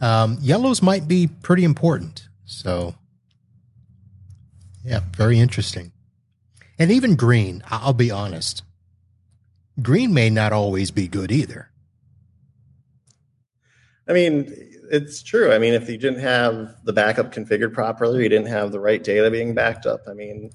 [0.01, 2.27] um, yellows might be pretty important.
[2.45, 2.93] So,
[4.83, 5.91] yeah, very interesting.
[6.77, 8.61] And even green, I'll be honest,
[9.81, 11.71] green may not always be good either.
[14.07, 14.53] I mean,
[14.91, 15.53] it's true.
[15.53, 19.03] I mean, if you didn't have the backup configured properly, you didn't have the right
[19.03, 20.01] data being backed up.
[20.09, 20.51] I mean,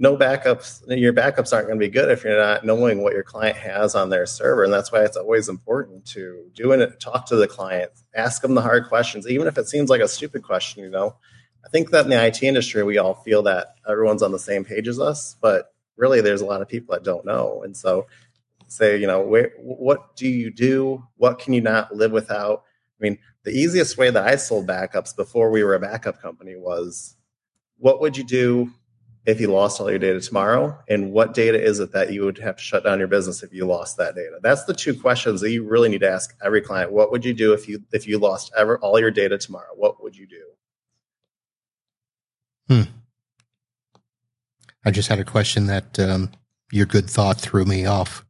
[0.00, 3.22] no backups your backups aren't going to be good if you're not knowing what your
[3.22, 7.26] client has on their server and that's why it's always important to do it talk
[7.26, 10.42] to the client ask them the hard questions even if it seems like a stupid
[10.42, 11.14] question you know?
[11.64, 14.64] I think that in the it industry we all feel that everyone's on the same
[14.64, 18.06] page as us but really there's a lot of people that don't know and so
[18.66, 21.04] say you know where, what do you do?
[21.16, 22.62] What can you not live without?
[22.98, 26.56] I mean the easiest way that i sold backups before we were a backup company
[26.56, 27.16] was
[27.78, 28.70] what would you do
[29.26, 32.38] if you lost all your data tomorrow and what data is it that you would
[32.38, 34.38] have to shut down your business if you lost that data?
[34.42, 36.92] That's the two questions that you really need to ask every client.
[36.92, 39.72] What would you do if you if you lost ever all your data tomorrow?
[39.76, 40.44] What would you do?
[42.68, 42.90] Hmm.
[44.84, 46.30] I just had a question that um,
[46.72, 48.24] your good thought threw me off.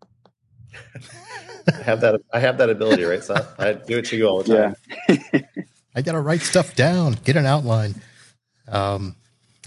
[1.69, 4.43] I have that i have that ability right so i do it to you all
[4.43, 4.77] the time.
[5.09, 5.41] Yeah.
[5.95, 7.95] i gotta write stuff down get an outline.
[8.67, 9.17] Um,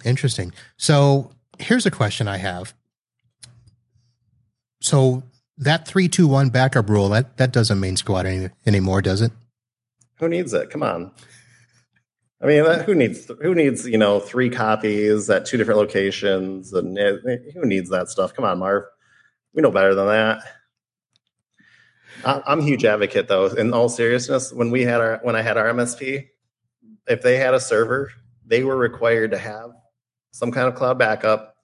[0.04, 0.54] Interesting.
[0.78, 2.74] So here's a question I have.
[4.82, 5.24] So
[5.58, 9.32] that three two one backup rule that that doesn't mean squat any, anymore, does it?
[10.20, 10.70] Who needs it?
[10.70, 11.12] Come on.
[12.42, 16.98] I mean, who needs who needs you know three copies at two different locations and
[16.98, 18.34] who needs that stuff?
[18.34, 18.84] Come on, Marv.
[19.54, 20.44] We know better than that.
[22.26, 23.48] I'm a huge advocate, though.
[23.48, 26.28] In all seriousness, when we had our when I had our MSP,
[27.08, 28.12] if they had a server,
[28.46, 29.72] they were required to have
[30.34, 31.56] some kind of cloud backup.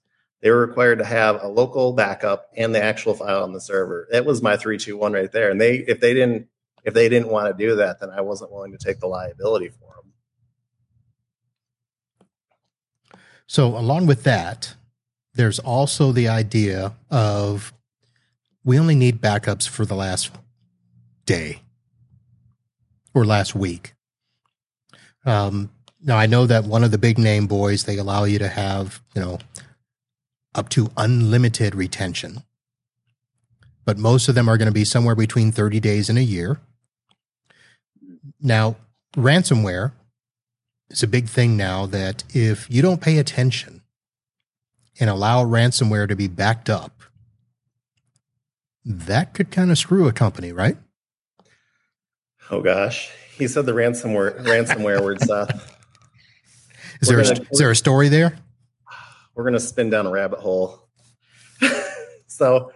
[0.42, 4.08] They were required to have a local backup and the actual file on the server.
[4.14, 5.52] It was my three, two, one right there.
[5.52, 6.48] And they, if they didn't,
[6.86, 9.68] if they didn't want to do that, then I wasn't willing to take the liability
[9.68, 10.14] for them.
[13.48, 14.76] So, along with that,
[15.34, 17.74] there's also the idea of
[18.64, 20.32] we only need backups for the last
[21.26, 21.64] day
[23.14, 23.94] or last week.
[25.26, 28.48] Um, now I know that one of the big name boys they allow you to
[28.48, 29.40] have you know
[30.56, 32.44] up to unlimited retention,
[33.86, 36.60] but most of them are going to be somewhere between thirty days and a year.
[38.42, 38.78] Now
[39.16, 39.92] ransomware
[40.90, 43.82] is a big thing now that if you don't pay attention
[45.00, 47.02] and allow ransomware to be backed up,
[48.86, 50.78] that could kind of screw a company, right?
[52.50, 55.52] Oh gosh, he said the ransomware ransomware word, Seth.
[55.52, 55.76] Uh,
[57.02, 58.38] Is there gonna, a, is there a story there?
[59.36, 60.88] We're going to spin down a rabbit hole.
[62.28, 62.72] so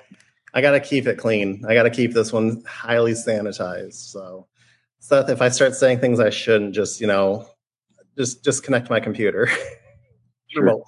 [0.54, 1.64] I got to keep it clean.
[1.68, 4.12] I got to keep this one highly sanitized.
[4.12, 4.48] So
[5.00, 7.48] Seth, if I start saying things I shouldn't, just you know,
[8.18, 9.50] just disconnect my computer.
[10.50, 10.84] Sure.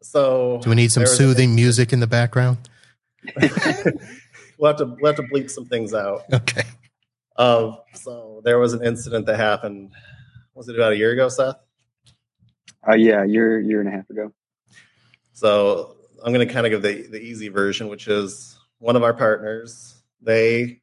[0.00, 2.56] So do we need some soothing a, music in the background?
[4.58, 6.22] we'll have to we'll have to bleep some things out.
[6.32, 6.62] Okay.
[7.36, 9.92] Um, so there was an incident that happened.
[10.54, 11.56] Was it about a year ago, Seth?
[12.86, 14.32] Uh, yeah, year year and a half ago.
[15.32, 19.02] So I'm going to kind of give the the easy version, which is one of
[19.02, 20.02] our partners.
[20.20, 20.80] They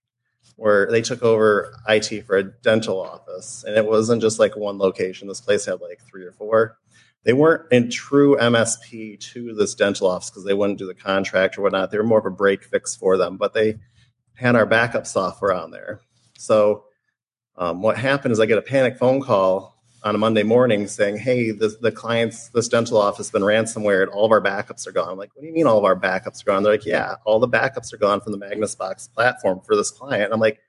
[0.57, 4.77] were they took over IT for a dental office, and it wasn't just like one
[4.77, 5.27] location.
[5.27, 6.77] This place had like three or four.
[7.23, 11.57] They weren't in true MSP to this dental office because they wouldn't do the contract
[11.57, 11.91] or whatnot.
[11.91, 13.77] They were more of a break fix for them, but they
[14.33, 16.01] had our backup software on there.
[16.37, 16.85] So
[17.57, 19.70] um, what happened is I get a panic phone call
[20.03, 24.25] on a Monday morning saying, "Hey, this, the client's this dental office been ransomware, all
[24.25, 26.41] of our backups are gone." I'm like, "What do you mean all of our backups
[26.41, 29.61] are gone?" They're like, "Yeah, all the backups are gone from the Magnus Box platform
[29.65, 30.59] for this client." I'm like,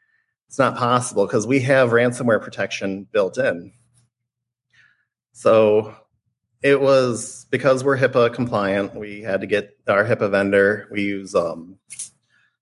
[0.48, 3.72] "It's not possible because we have ransomware protection built in."
[5.32, 5.94] So
[6.62, 8.94] it was because we're HIPAA compliant.
[8.94, 10.88] We had to get our HIPAA vendor.
[10.90, 11.78] We use um,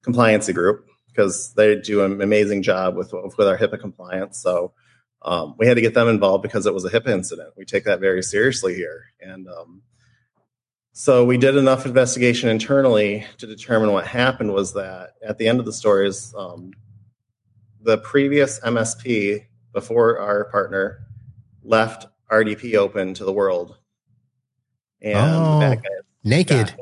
[0.05, 4.39] Compliancy Group because they do an amazing job with with our HIPAA compliance.
[4.39, 4.73] So
[5.23, 7.51] um, we had to get them involved because it was a HIPAA incident.
[7.57, 9.83] We take that very seriously here, and um,
[10.93, 14.53] so we did enough investigation internally to determine what happened.
[14.53, 16.73] Was that at the end of the story is um,
[17.83, 21.01] the previous MSP before our partner
[21.63, 23.77] left RDP open to the world,
[25.03, 25.83] and oh, the
[26.25, 26.75] naked.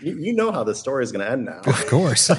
[0.00, 1.60] You, you know how the story is going to end now.
[1.66, 2.30] Of course.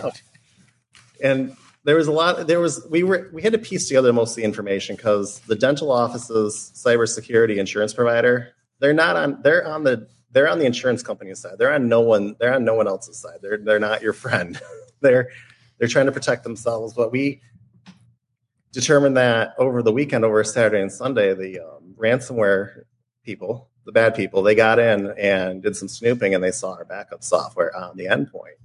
[1.24, 1.56] and
[1.88, 4.36] there was a lot there was we were we had to piece together most of
[4.36, 10.08] the information because the dental office's cybersecurity insurance provider they're not on they're on the
[10.32, 11.54] they're on the insurance company's side.
[11.58, 13.40] They're on no one they're on no one else's side.
[13.42, 14.60] They're they're not your friend.
[15.02, 15.30] They're
[15.78, 17.40] they're trying to protect themselves but we
[18.72, 22.82] determined that over the weekend over saturday and sunday the um, ransomware
[23.24, 26.84] people the bad people they got in and did some snooping and they saw our
[26.84, 28.58] backup software on the endpoint.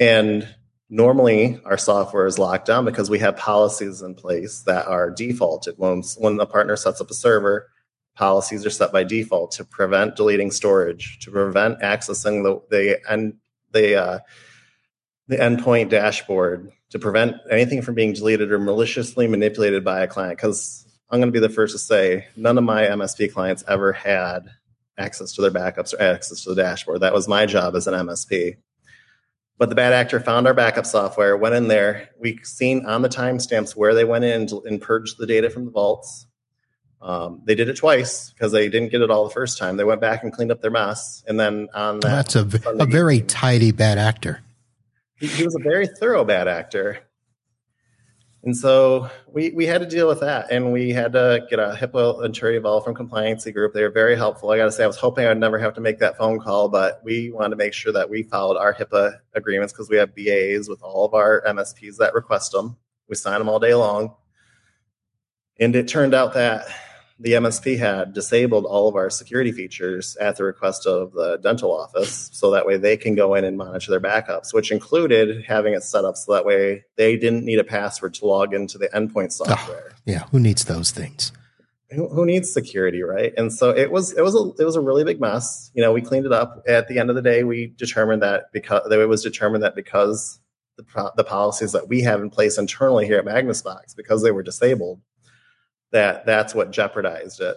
[0.00, 0.48] And
[0.92, 5.74] normally our software is locked down because we have policies in place that are defaulted
[5.78, 7.66] when when a partner sets up a server
[8.14, 13.32] policies are set by default to prevent deleting storage to prevent accessing the the end
[13.72, 14.18] the uh,
[15.28, 20.36] the endpoint dashboard to prevent anything from being deleted or maliciously manipulated by a client.
[20.36, 23.94] Because i'm going to be the first to say none of my msp clients ever
[23.94, 24.42] had
[24.98, 27.00] access to their backups or access to the dashboard.
[27.00, 28.58] That was my job as an msp
[29.58, 32.08] but the bad actor found our backup software, went in there.
[32.18, 35.70] We've seen on the timestamps where they went in and purged the data from the
[35.70, 36.26] vaults.
[37.00, 39.76] Um, they did it twice because they didn't get it all the first time.
[39.76, 42.86] They went back and cleaned up their mess, and then on that, that's a, a
[42.86, 44.40] very tidy bad actor.
[45.16, 47.00] He, he was a very thorough bad actor.
[48.44, 50.50] And so we, we had to deal with that.
[50.50, 53.72] And we had to get a HIPAA attorney involved from Compliancy Group.
[53.72, 54.50] They were very helpful.
[54.50, 56.68] I got to say, I was hoping I'd never have to make that phone call,
[56.68, 60.14] but we wanted to make sure that we followed our HIPAA agreements because we have
[60.16, 62.76] BAs with all of our MSPs that request them.
[63.08, 64.14] We sign them all day long.
[65.60, 66.66] And it turned out that
[67.18, 71.72] the MSP had disabled all of our security features at the request of the dental
[71.72, 72.30] office.
[72.32, 75.82] So that way they can go in and monitor their backups, which included having it
[75.82, 79.32] set up so that way they didn't need a password to log into the endpoint
[79.32, 79.92] software.
[79.92, 80.24] Oh, yeah.
[80.30, 81.32] Who needs those things?
[81.90, 83.32] Who, who needs security, right?
[83.36, 85.70] And so it was, it was a, it was a really big mess.
[85.74, 86.62] You know, we cleaned it up.
[86.66, 89.74] At the end of the day, we determined that because that it was determined that
[89.74, 90.40] because
[90.76, 94.42] the, the policies that we have in place internally here at MagnusBox, because they were
[94.42, 95.00] disabled,
[95.92, 97.56] that that's what jeopardized it.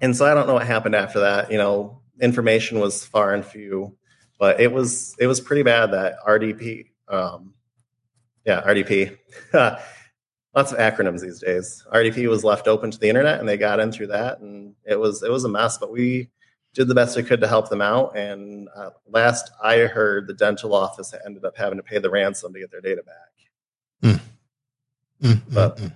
[0.00, 1.50] And so I don't know what happened after that.
[1.50, 3.96] You know, information was far and few,
[4.38, 7.54] but it was it was pretty bad that RDP, um,
[8.44, 9.16] yeah, RDP.
[10.54, 11.84] Lots of acronyms these days.
[11.92, 15.00] RDP was left open to the internet, and they got in through that, and it
[15.00, 15.78] was it was a mess.
[15.78, 16.30] But we
[16.74, 18.16] did the best we could to help them out.
[18.16, 22.52] And uh, last I heard, the dental office ended up having to pay the ransom
[22.52, 23.32] to get their data back.
[24.02, 24.20] Mm.
[25.22, 25.92] Mm, but mm,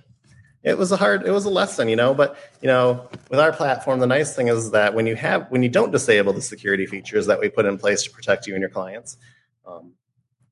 [0.63, 3.53] it was a hard it was a lesson you know but you know with our
[3.53, 6.85] platform the nice thing is that when you have when you don't disable the security
[6.85, 9.17] features that we put in place to protect you and your clients
[9.65, 9.93] um,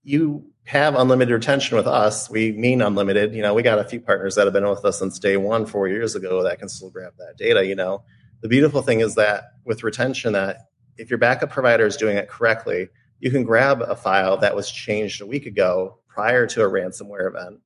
[0.07, 2.29] you have unlimited retention with us.
[2.29, 3.33] We mean unlimited.
[3.33, 5.65] You know we got a few partners that have been with us since day one
[5.65, 8.03] four years ago that can still grab that data you know.
[8.41, 12.29] The beautiful thing is that with retention that if your backup provider is doing it
[12.29, 12.87] correctly
[13.19, 17.27] you can grab a file that was changed a week ago prior to a ransomware
[17.27, 17.59] event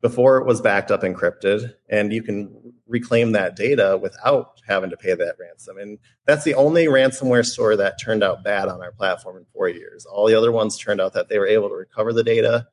[0.00, 4.96] before it was backed up encrypted and you can reclaim that data without having to
[4.96, 8.92] pay that ransom and that's the only ransomware store that turned out bad on our
[8.92, 11.74] platform in four years all the other ones turned out that they were able to
[11.74, 12.66] recover the data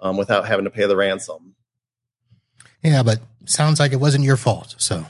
[0.00, 1.54] um, without having to pay the ransom
[2.82, 5.06] yeah but sounds like it wasn't your fault so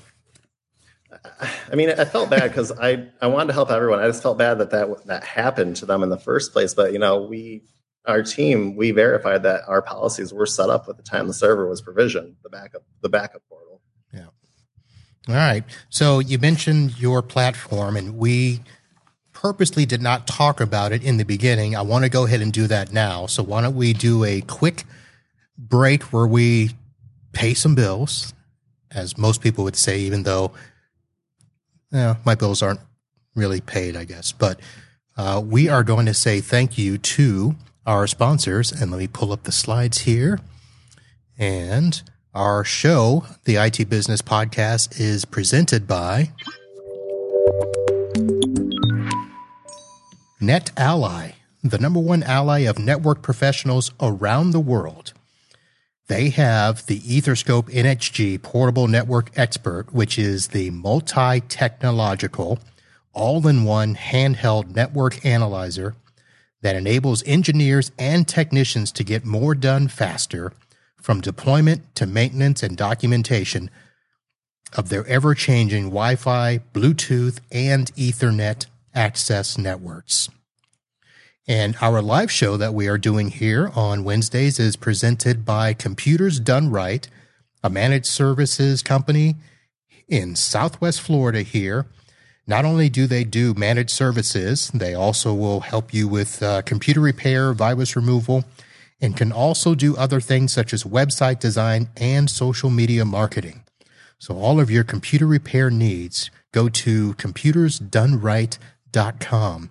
[1.71, 3.99] I mean, I felt bad because I, I wanted to help everyone.
[3.99, 6.73] I just felt bad that, that that happened to them in the first place.
[6.73, 7.63] But you know, we
[8.07, 11.69] our team, we verified that our policies were set up at the time the server
[11.69, 13.81] was provisioned, the backup, the backup portal.
[14.13, 14.27] Yeah.
[15.29, 15.65] All right.
[15.89, 18.61] So you mentioned your platform, and we
[19.33, 21.77] purposely did not talk about it in the beginning.
[21.77, 23.27] I want to go ahead and do that now.
[23.27, 24.85] So why don't we do a quick
[25.59, 26.71] break where we
[27.33, 28.33] pay some bills,
[28.91, 30.53] as most people would say, even though
[31.93, 32.81] yeah, my bills aren't
[33.35, 34.33] really paid, I guess.
[34.33, 34.61] But
[35.17, 37.55] uh, we are going to say thank you to
[37.87, 38.73] our sponsors.
[38.73, 40.41] And let me pull up the slides here.
[41.39, 42.03] And
[42.35, 46.33] our show, the IT Business Podcast, is presented by
[50.41, 51.33] Net Ally,
[51.63, 55.13] the number one ally of network professionals around the world.
[56.09, 62.61] They have the EtherScope nXG portable network expert, which is the multi technological,
[63.13, 65.95] all in one handheld network analyzer
[66.67, 70.53] that enables engineers and technicians to get more done faster
[71.01, 73.71] from deployment to maintenance and documentation
[74.77, 80.29] of their ever changing Wi Fi, Bluetooth, and Ethernet access networks.
[81.47, 86.41] And our live show that we are doing here on Wednesdays is presented by Computers
[86.41, 87.07] Done Right,
[87.63, 89.37] a managed services company
[90.09, 91.87] in Southwest Florida here.
[92.47, 97.01] Not only do they do managed services, they also will help you with uh, computer
[97.01, 98.45] repair, virus removal,
[99.01, 103.65] and can also do other things such as website design and social media marketing.
[104.19, 109.71] So all of your computer repair needs go to computersdoneright.com.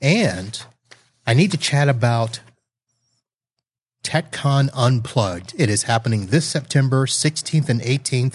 [0.00, 0.64] And
[1.26, 2.40] I need to chat about
[4.02, 5.54] TechCon Unplugged.
[5.56, 8.34] It is happening this September 16th and 18th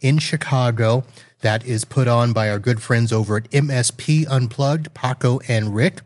[0.00, 1.02] in Chicago.
[1.40, 6.00] That is put on by our good friends over at MSP Unplugged, Paco and Rick.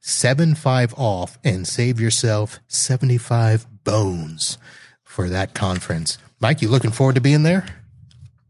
[0.00, 4.58] 75 off, and save yourself 75 bones
[5.02, 6.18] for that conference.
[6.40, 7.66] Mike, you looking forward to being there?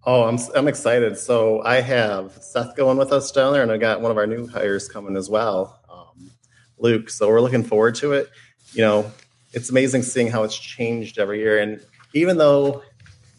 [0.05, 1.19] Oh, I'm I'm excited.
[1.19, 4.27] So I have Seth going with us down there, and I got one of our
[4.27, 5.79] new hires coming as well.
[5.91, 6.31] Um,
[6.79, 7.11] Luke.
[7.11, 8.31] So we're looking forward to it.
[8.73, 9.13] You know,
[9.53, 11.59] it's amazing seeing how it's changed every year.
[11.59, 11.81] And
[12.15, 12.83] even though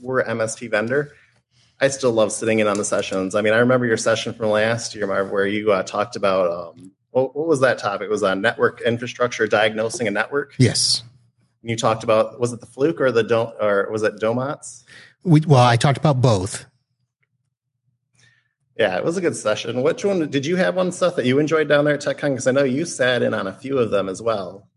[0.01, 1.13] we're MSP vendor,
[1.83, 3.35] I still love sitting in on the sessions.
[3.35, 6.49] I mean, I remember your session from last year, Marv, where you uh, talked about
[6.49, 8.05] um, what, what, was that topic?
[8.05, 10.55] It was on network infrastructure, diagnosing a network.
[10.57, 11.03] Yes.
[11.61, 14.85] You talked about was it the fluke or the don't or was it Domotz?
[15.25, 16.65] We, well, I talked about both.
[18.79, 19.83] Yeah, it was a good session.
[19.83, 22.29] Which one did you have one stuff that you enjoyed down there at TechCon?
[22.29, 24.69] Because I know you sat in on a few of them as well.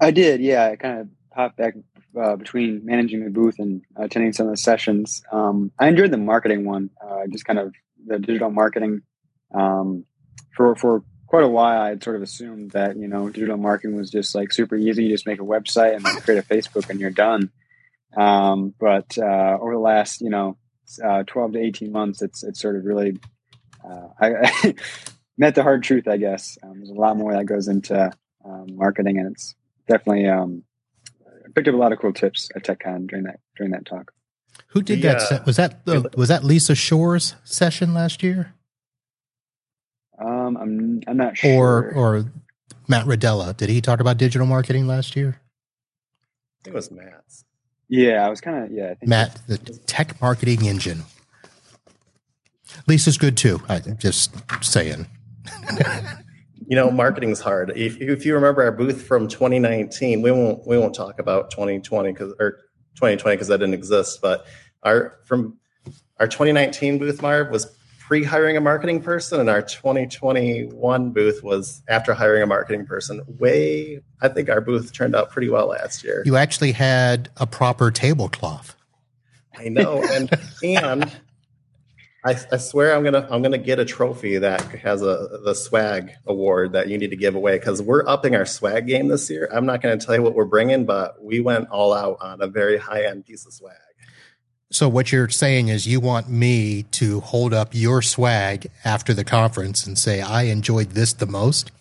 [0.00, 0.40] I did.
[0.40, 1.74] Yeah, I kind of hopped back
[2.18, 5.22] uh, between managing the booth and attending some of the sessions.
[5.32, 7.74] Um, I enjoyed the marketing one, uh, just kind of
[8.06, 9.02] the digital marketing.
[9.54, 10.04] Um,
[10.56, 13.96] for for quite a while, I had sort of assumed that you know digital marketing
[13.96, 15.04] was just like super easy.
[15.04, 17.50] You just make a website and then create a Facebook and you're done.
[18.16, 20.56] Um, but uh, over the last you know
[21.04, 23.18] uh, 12 to 18 months, it's it's sort of really
[23.84, 24.74] uh, I,
[25.38, 26.58] met the hard truth, I guess.
[26.62, 28.12] Um, there's a lot more that goes into
[28.44, 29.54] um, marketing, and it's
[29.88, 30.64] definitely um,
[31.54, 34.12] picked up a lot of cool tips at TechCon during that during that talk.
[34.68, 35.22] Who did that?
[35.22, 38.54] Se- was that uh, was that Lisa Shore's session last year?
[40.18, 41.92] Um, I'm I'm not sure.
[41.94, 42.32] Or or
[42.88, 43.56] Matt Rodella.
[43.56, 45.40] Did he talk about digital marketing last year?
[45.40, 47.44] I think it was Matt's.
[47.88, 48.94] Yeah, I was kind of yeah.
[49.02, 51.02] Matt, the tech marketing engine.
[52.86, 53.60] Lisa's good too.
[53.68, 54.32] I'm just
[54.62, 55.06] saying.
[56.70, 57.72] you know, marketing's hard.
[57.74, 62.12] If, if you remember our booth from 2019, we won't we won't talk about 2020
[62.12, 62.52] because or
[62.94, 64.20] 2020 because that didn't exist.
[64.22, 64.46] But
[64.84, 65.58] our from
[66.20, 67.66] our 2019 booth, Marv, was
[67.98, 73.20] pre-hiring a marketing person, and our 2021 booth was after hiring a marketing person.
[73.26, 76.22] Way, I think our booth turned out pretty well last year.
[76.24, 78.76] You actually had a proper tablecloth.
[79.58, 80.30] I know, and
[80.62, 81.10] and
[82.24, 86.10] I, I, swear I'm gonna I'm gonna get a trophy that has a the swag
[86.26, 89.48] award that you need to give away because we're upping our swag game this year.
[89.50, 92.46] I'm not gonna tell you what we're bringing, but we went all out on a
[92.46, 93.74] very high end piece of swag.
[94.70, 99.24] So what you're saying is you want me to hold up your swag after the
[99.24, 101.72] conference and say I enjoyed this the most?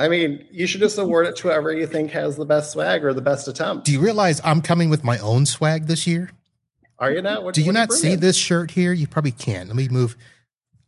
[0.00, 3.04] I mean, you should just award it to whoever you think has the best swag
[3.04, 3.86] or the best attempt.
[3.86, 6.30] Do you realize I'm coming with my own swag this year?
[7.02, 7.42] Are you not?
[7.42, 8.20] What, Do you what not see bringing?
[8.20, 8.92] this shirt here?
[8.92, 9.66] You probably can't.
[9.66, 10.16] Let me move.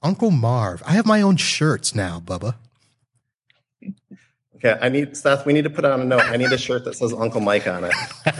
[0.00, 0.80] Uncle Marv.
[0.86, 2.54] I have my own shirts now, Bubba.
[4.54, 5.44] Okay, I need Seth.
[5.44, 6.22] We need to put on a note.
[6.22, 7.92] I need a shirt that says Uncle Mike on it.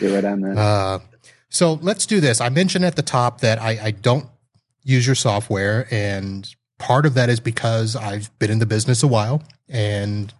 [0.00, 0.56] Get right on that.
[0.56, 0.98] Uh,
[1.50, 2.40] so let's do this.
[2.40, 4.26] I mentioned at the top that I, I don't
[4.82, 9.06] use your software, and part of that is because I've been in the business a
[9.08, 10.32] while and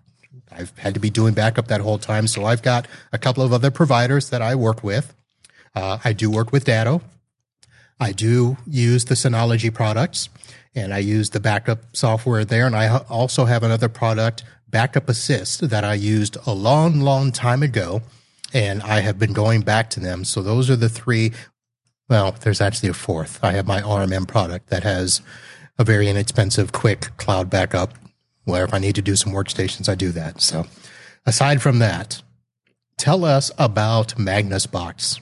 [0.50, 2.26] I've had to be doing backup that whole time.
[2.26, 5.14] So I've got a couple of other providers that I work with.
[5.74, 7.02] Uh, I do work with Datto.
[7.98, 10.28] I do use the Synology products,
[10.74, 12.66] and I use the backup software there.
[12.66, 17.32] And I ha- also have another product, Backup Assist, that I used a long, long
[17.32, 18.02] time ago
[18.54, 20.24] and I have been going back to them.
[20.24, 21.32] So those are the three.
[22.08, 23.42] Well, there's actually a fourth.
[23.42, 25.20] I have my RMM product that has
[25.76, 27.94] a very inexpensive, quick cloud backup.
[28.44, 30.40] Where if I need to do some workstations, I do that.
[30.40, 30.66] So
[31.26, 32.22] aside from that,
[32.98, 35.20] tell us about Magnus Box.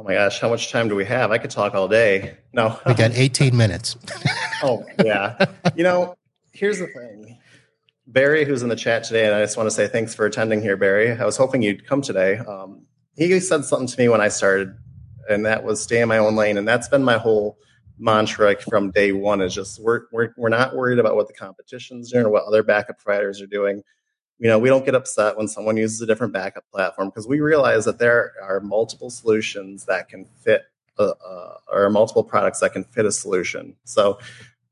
[0.00, 1.30] Oh my gosh, how much time do we have?
[1.30, 2.38] I could talk all day.
[2.54, 3.96] No, We got 18 minutes.
[4.62, 5.44] oh yeah.
[5.76, 6.16] You know,
[6.52, 7.38] here's the thing.
[8.06, 10.62] Barry, who's in the chat today, and I just want to say thanks for attending
[10.62, 11.12] here, Barry.
[11.12, 12.38] I was hoping you'd come today.
[12.38, 14.74] Um, he said something to me when I started,
[15.28, 17.58] and that was stay in my own lane, and that's been my whole
[18.00, 19.40] mantra from day one.
[19.40, 22.62] Is just we're we're we're not worried about what the competition's doing or what other
[22.62, 23.82] backup providers are doing.
[24.38, 27.40] You know, we don't get upset when someone uses a different backup platform because we
[27.40, 30.62] realize that there are multiple solutions that can fit,
[30.98, 33.76] uh, uh, or multiple products that can fit a solution.
[33.84, 34.18] So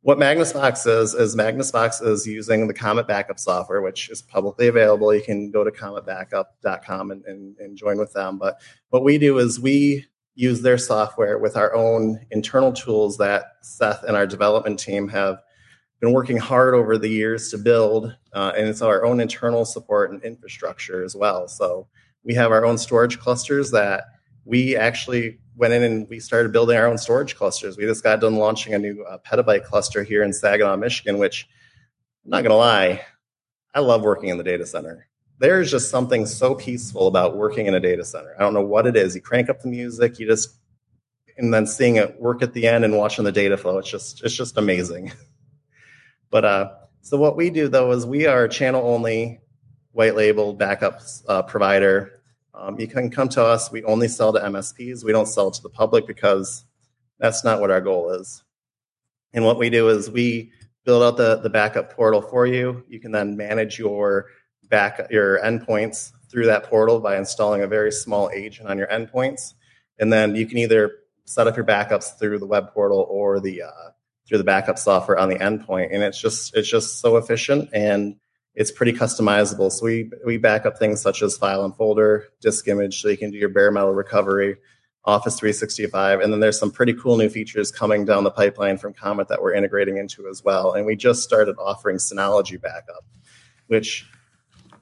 [0.00, 5.12] what MagnusBox is is MagnusBox is using the Comet backup software, which is publicly available.
[5.12, 8.38] You can go to cometbackup.com and, and, and join with them.
[8.38, 8.58] But
[8.88, 10.06] what we do is we
[10.38, 15.42] use their software with our own internal tools that Seth and our development team have
[15.98, 20.12] been working hard over the years to build, uh, and it's our own internal support
[20.12, 21.48] and infrastructure as well.
[21.48, 21.88] So
[22.22, 24.04] we have our own storage clusters that
[24.44, 27.76] we actually went in and we started building our own storage clusters.
[27.76, 31.48] We just got done launching a new uh, petabyte cluster here in Saginaw, Michigan, which
[32.24, 33.00] I'm not going to lie,
[33.74, 35.07] I love working in the data center.
[35.38, 38.34] There's just something so peaceful about working in a data center.
[38.36, 39.14] I don't know what it is.
[39.14, 40.56] You crank up the music, you just,
[41.36, 43.78] and then seeing it work at the end and watching the data flow.
[43.78, 45.12] It's just, it's just amazing.
[46.30, 46.70] but uh,
[47.02, 49.40] so what we do though is we are channel only
[49.92, 52.18] white label backup uh, provider
[52.58, 53.70] um, you can come to us.
[53.70, 55.04] We only sell to MSPs.
[55.04, 56.64] We don't sell to the public because
[57.18, 58.42] that's not what our goal is.
[59.32, 60.50] And what we do is we
[60.84, 62.84] build out the, the backup portal for you.
[62.88, 64.26] You can then manage your
[64.68, 69.54] back your endpoints through that portal by installing a very small agent on your endpoints.
[69.98, 70.92] And then you can either
[71.24, 73.90] set up your backups through the web portal or the uh,
[74.26, 75.88] through the backup software on the endpoint.
[75.92, 78.16] And it's just it's just so efficient and
[78.54, 79.70] it's pretty customizable.
[79.70, 83.16] So we we back up things such as file and folder, disk image, so you
[83.16, 84.56] can do your bare metal recovery,
[85.04, 88.92] Office 365, and then there's some pretty cool new features coming down the pipeline from
[88.92, 90.72] Comet that we're integrating into as well.
[90.72, 93.04] And we just started offering Synology backup,
[93.68, 94.10] which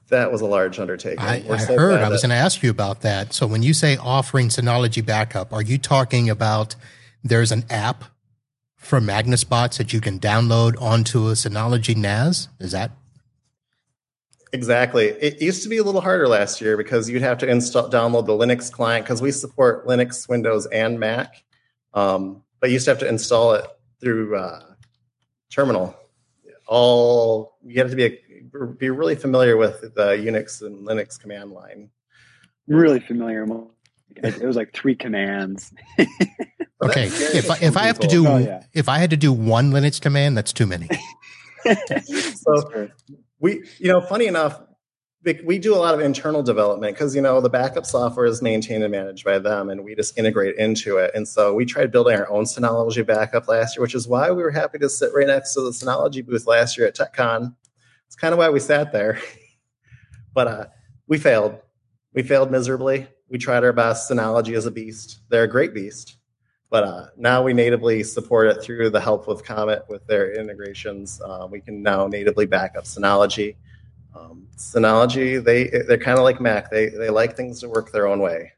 [0.09, 1.19] that was a large undertaking.
[1.19, 2.01] I, I so heard.
[2.01, 3.33] I was going to ask you about that.
[3.33, 6.75] So when you say offering Synology backup, are you talking about
[7.23, 8.05] there's an app
[8.75, 12.47] for MagnusBox that you can download onto a Synology NAS?
[12.59, 12.91] Is that
[14.53, 15.07] Exactly.
[15.07, 18.27] It used to be a little harder last year because you'd have to install, download
[18.27, 21.43] the Linux client because we support Linux, Windows, and Mac.
[21.93, 23.65] Um, but you used to have to install it
[23.99, 24.61] through uh,
[25.51, 25.95] terminal.
[26.67, 31.51] All you have to be a, be really familiar with the Unix and Linux command
[31.51, 31.89] line.
[32.67, 33.45] Really familiar.
[34.15, 35.71] It, it was like three commands.
[36.79, 37.05] Okay?
[37.07, 38.63] If I, if I have to do Oh, yeah.
[38.73, 40.87] if I had to do one Linux command, that's too many.
[42.35, 42.89] So
[43.39, 44.61] we, you know, funny enough,
[45.23, 48.83] we- do a lot of internal development because you know the backup software is maintained
[48.83, 51.11] and managed by them, and we just integrate into it.
[51.13, 54.43] And so we tried building our own Synology backup last year, which is why we
[54.43, 57.55] were happy to sit right next to the Synology booth last year at TechCon.
[58.05, 59.19] It's kind of why we sat there,
[60.33, 60.65] but uh,
[61.07, 61.59] we failed.
[62.13, 63.07] We failed miserably.
[63.29, 64.09] We tried our best.
[64.09, 65.19] Synology is a beast.
[65.29, 66.17] They're a great beast.
[66.69, 71.21] But uh, now we natively support it through the help with Comet with their integrations.
[71.21, 73.55] Uh, we can now natively back up Synology.
[74.17, 76.71] Um, Synology, they they're kind of like Mac.
[76.71, 78.53] They they like things to work their own way.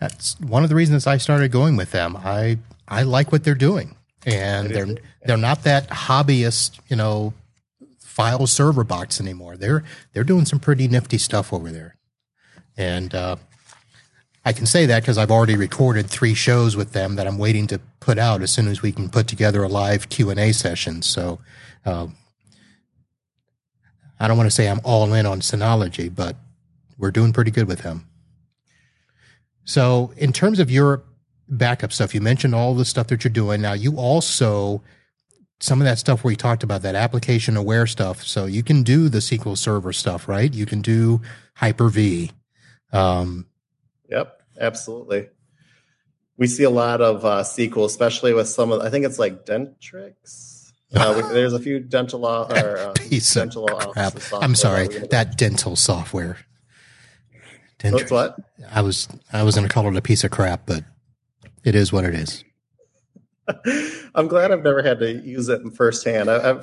[0.00, 2.16] That's one of the reasons I started going with them.
[2.16, 2.58] I
[2.88, 7.34] I like what they're doing, and they're they're not that hobbyist, you know,
[7.98, 9.56] file server box anymore.
[9.56, 11.96] They're they're doing some pretty nifty stuff over there.
[12.76, 13.36] And uh,
[14.44, 17.66] I can say that because I've already recorded three shows with them that I'm waiting
[17.68, 20.52] to put out as soon as we can put together a live Q and A
[20.52, 21.02] session.
[21.02, 21.40] So
[21.84, 22.08] uh,
[24.18, 26.36] I don't want to say I'm all in on Synology, but
[26.98, 28.08] we're doing pretty good with them.
[29.64, 31.02] So in terms of your
[31.48, 33.60] backup stuff, you mentioned all the stuff that you're doing.
[33.60, 34.82] Now you also
[35.60, 38.22] some of that stuff where you talked about that application aware stuff.
[38.22, 40.52] So you can do the SQL Server stuff, right?
[40.52, 41.22] You can do
[41.54, 42.30] Hyper V.
[42.92, 43.46] Um,
[44.08, 45.28] yep, absolutely.
[46.36, 48.82] We see a lot of uh, SQL, especially with some of.
[48.82, 50.65] I think it's like Dentrix.
[50.94, 54.14] Uh, there's a few dental law or uh, Piece dental of crap.
[54.32, 56.38] I'm sorry, that dental software.
[57.78, 58.10] Dentrix.
[58.10, 58.36] what?
[58.70, 60.84] I was I was going to call it a piece of crap, but
[61.64, 62.44] it is what it is.
[64.14, 66.28] I'm glad I've never had to use it firsthand.
[66.28, 66.54] I,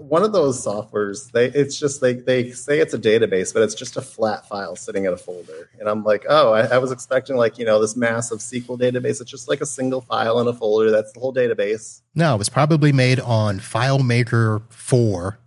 [0.00, 3.74] one of those softwares, they it's just they they say it's a database, but it's
[3.74, 5.70] just a flat file sitting in a folder.
[5.80, 9.20] And I'm like, oh, I, I was expecting like you know this massive SQL database.
[9.20, 10.90] It's just like a single file in a folder.
[10.90, 12.02] That's the whole database.
[12.14, 15.38] No, it was probably made on FileMaker Four,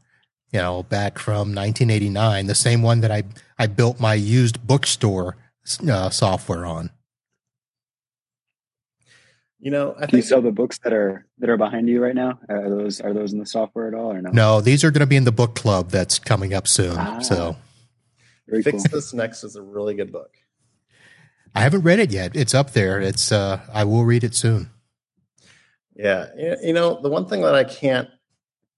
[0.52, 3.24] you know, back from 1989, the same one that I
[3.60, 5.38] I built my used bookstore
[5.88, 6.90] uh, software on.
[9.62, 12.16] You know, I Can you sell the books that are that are behind you right
[12.16, 12.40] now?
[12.48, 14.30] Are those are those in the software at all or no?
[14.32, 16.96] No, these are going to be in the book club that's coming up soon.
[16.98, 17.58] Ah, so,
[18.50, 18.84] fix cool.
[18.92, 20.32] this next is a really good book.
[21.54, 22.38] I haven't read it yet.
[22.38, 23.02] It's up there.
[23.02, 24.70] It's uh, I will read it soon.
[25.94, 26.28] Yeah,
[26.64, 28.08] you know, the one thing that I can't,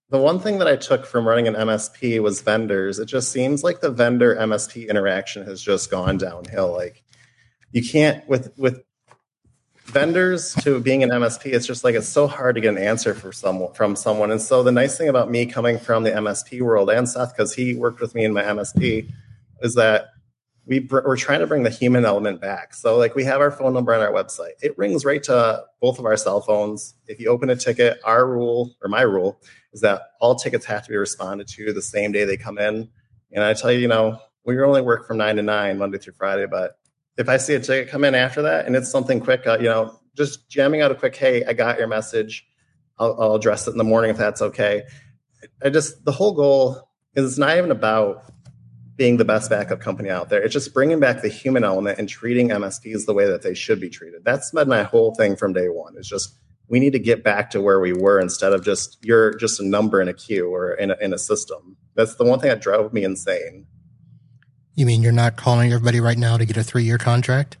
[0.08, 2.98] the one thing that I took from running an MSP was vendors.
[2.98, 6.72] It just seems like the vendor MSP interaction has just gone downhill.
[6.72, 7.04] Like
[7.70, 8.82] you can't with with
[9.84, 13.14] vendors to being an MSP, it's just like it's so hard to get an answer
[13.14, 13.32] for
[13.74, 14.30] from someone.
[14.30, 17.54] And so the nice thing about me coming from the MSP world and Seth, because
[17.54, 19.10] he worked with me in my MSP,
[19.60, 20.08] is that
[20.66, 22.74] we br- we're trying to bring the human element back.
[22.74, 24.52] So like we have our phone number on our website.
[24.62, 26.94] It rings right to both of our cell phones.
[27.08, 29.40] If you open a ticket, our rule or my rule
[29.72, 32.88] is that all tickets have to be responded to the same day they come in.
[33.32, 36.14] And I tell you, you know, we only work from nine to nine Monday through
[36.14, 36.78] Friday, but
[37.16, 39.66] if I see a ticket come in after that and it's something quick, uh, you
[39.66, 42.46] know, just jamming out a quick, hey, I got your message.
[42.98, 44.82] I'll, I'll address it in the morning if that's okay.
[45.62, 48.24] I just, the whole goal is not even about
[48.96, 50.42] being the best backup company out there.
[50.42, 53.80] It's just bringing back the human element and treating MSPs the way that they should
[53.80, 54.24] be treated.
[54.24, 55.94] That's been my whole thing from day one.
[55.96, 56.38] It's just
[56.68, 59.66] we need to get back to where we were instead of just you're just a
[59.66, 61.76] number in a queue or in a, in a system.
[61.94, 63.66] That's the one thing that drove me insane.
[64.74, 67.58] You mean you're not calling everybody right now to get a three year contract?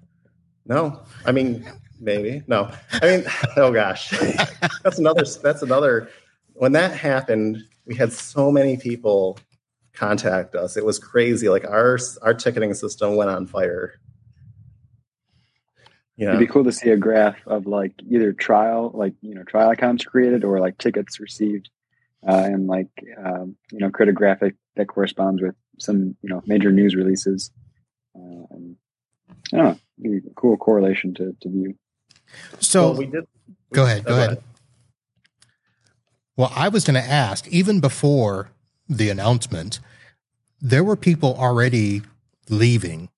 [0.66, 1.66] No, I mean
[2.02, 2.70] maybe no.
[2.92, 3.24] I mean,
[3.56, 4.10] oh gosh,
[4.82, 5.24] that's another.
[5.42, 6.10] That's another.
[6.54, 9.38] When that happened, we had so many people
[9.94, 10.76] contact us.
[10.76, 11.48] It was crazy.
[11.48, 13.94] Like our our ticketing system went on fire.
[16.16, 16.32] You know?
[16.32, 19.70] It'd be cool to see a graph of like either trial, like you know, trial
[19.70, 21.70] accounts created or like tickets received,
[22.26, 22.90] uh, and like
[23.24, 27.50] um, you know, create a graphic that corresponds with some you know major news releases.
[28.14, 28.76] Uh, and,
[29.52, 31.74] I don't know, cool correlation to, to view.
[32.60, 33.26] So well, we did.
[33.72, 34.04] Go ahead.
[34.04, 34.42] Go, ahead.
[36.36, 38.50] Well, I was going to ask, even before
[38.88, 39.80] the announcement,
[40.60, 42.02] there were people already
[42.48, 43.08] leaving,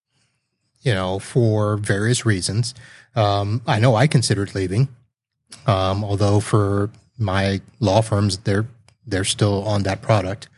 [0.82, 2.74] you know, for various reasons.
[3.14, 4.88] Um, I know I considered leaving,
[5.66, 8.66] um, although for my law firms, they're
[9.06, 10.48] they're still on that product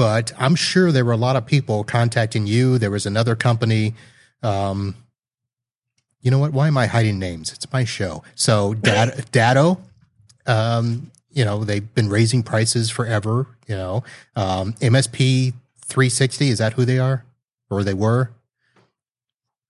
[0.00, 2.78] but I'm sure there were a lot of people contacting you.
[2.78, 3.92] There was another company.
[4.42, 4.94] Um,
[6.22, 6.54] you know what?
[6.54, 7.52] Why am I hiding names?
[7.52, 8.22] It's my show.
[8.34, 9.78] So Dat- Datto,
[10.46, 13.46] um, you know, they've been raising prices forever.
[13.68, 14.04] You know,
[14.36, 15.52] um, MSP
[15.84, 17.26] 360 is that who they are,
[17.68, 18.30] or they were?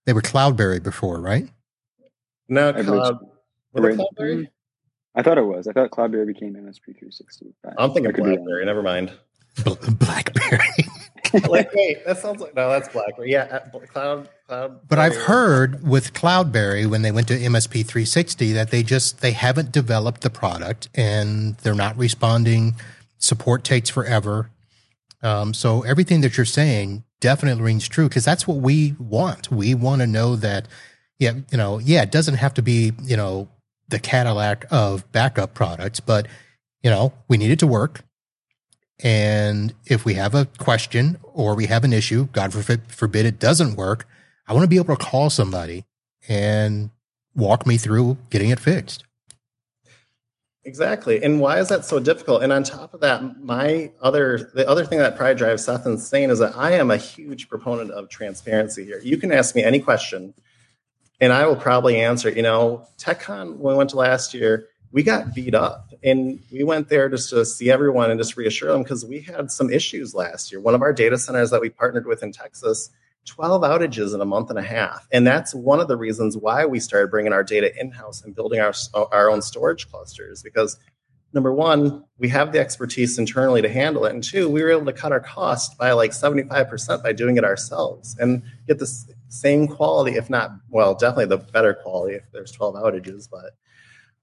[0.05, 1.49] They were Cloudberry before, right?
[2.47, 3.19] No, Cloud.
[3.75, 4.47] Cloudberry?
[5.13, 5.67] I thought it was.
[5.67, 7.53] I thought Cloudberry became MSP 360.
[7.77, 8.63] I'm thinking BlackBerry.
[8.63, 9.11] Never mind.
[9.63, 10.85] Blackberry.
[11.47, 13.31] like, wait, that sounds like no, that's BlackBerry.
[13.31, 14.29] Yeah, uh, Cloud.
[14.47, 14.87] Cloud.
[14.87, 19.31] But I've heard with Cloudberry when they went to MSP 360 that they just they
[19.31, 22.75] haven't developed the product and they're not responding.
[23.17, 24.49] Support takes forever.
[25.23, 29.51] Um, so everything that you're saying definitely rings true because that's what we want.
[29.51, 30.67] We want to know that,
[31.19, 33.47] yeah, you know, yeah, it doesn't have to be you know
[33.89, 36.27] the Cadillac of backup products, but
[36.83, 38.03] you know we need it to work
[39.03, 43.75] and if we have a question or we have an issue, God forbid it doesn't
[43.75, 44.07] work,
[44.47, 45.85] I want to be able to call somebody
[46.27, 46.91] and
[47.35, 49.03] walk me through getting it fixed.
[50.63, 51.23] Exactly.
[51.23, 52.43] And why is that so difficult?
[52.43, 56.29] And on top of that, my other the other thing that probably drives Seth insane
[56.29, 58.99] is that I am a huge proponent of transparency here.
[59.03, 60.35] You can ask me any question
[61.19, 62.29] and I will probably answer.
[62.29, 66.63] You know, TechCon when we went to last year, we got beat up and we
[66.63, 70.13] went there just to see everyone and just reassure them because we had some issues
[70.13, 70.59] last year.
[70.59, 72.89] One of our data centers that we partnered with in Texas
[73.25, 75.07] 12 outages in a month and a half.
[75.11, 78.35] And that's one of the reasons why we started bringing our data in house and
[78.35, 80.41] building our, our own storage clusters.
[80.41, 80.77] Because
[81.33, 84.13] number one, we have the expertise internally to handle it.
[84.13, 87.45] And two, we were able to cut our cost by like 75% by doing it
[87.45, 88.91] ourselves and get the
[89.29, 93.29] same quality, if not, well, definitely the better quality if there's 12 outages.
[93.29, 93.51] But,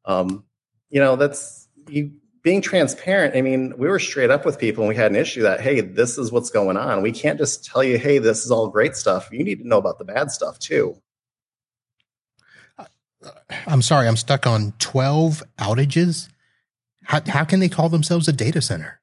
[0.05, 0.45] um,
[0.91, 2.13] you know, that's you
[2.43, 5.43] being transparent, I mean, we were straight up with people and we had an issue
[5.43, 7.03] that, hey, this is what's going on.
[7.03, 9.29] We can't just tell you, hey, this is all great stuff.
[9.33, 10.97] You need to know about the bad stuff too.
[13.67, 16.29] I'm sorry, I'm stuck on 12 outages.
[17.05, 19.01] How, how can they call themselves a data center?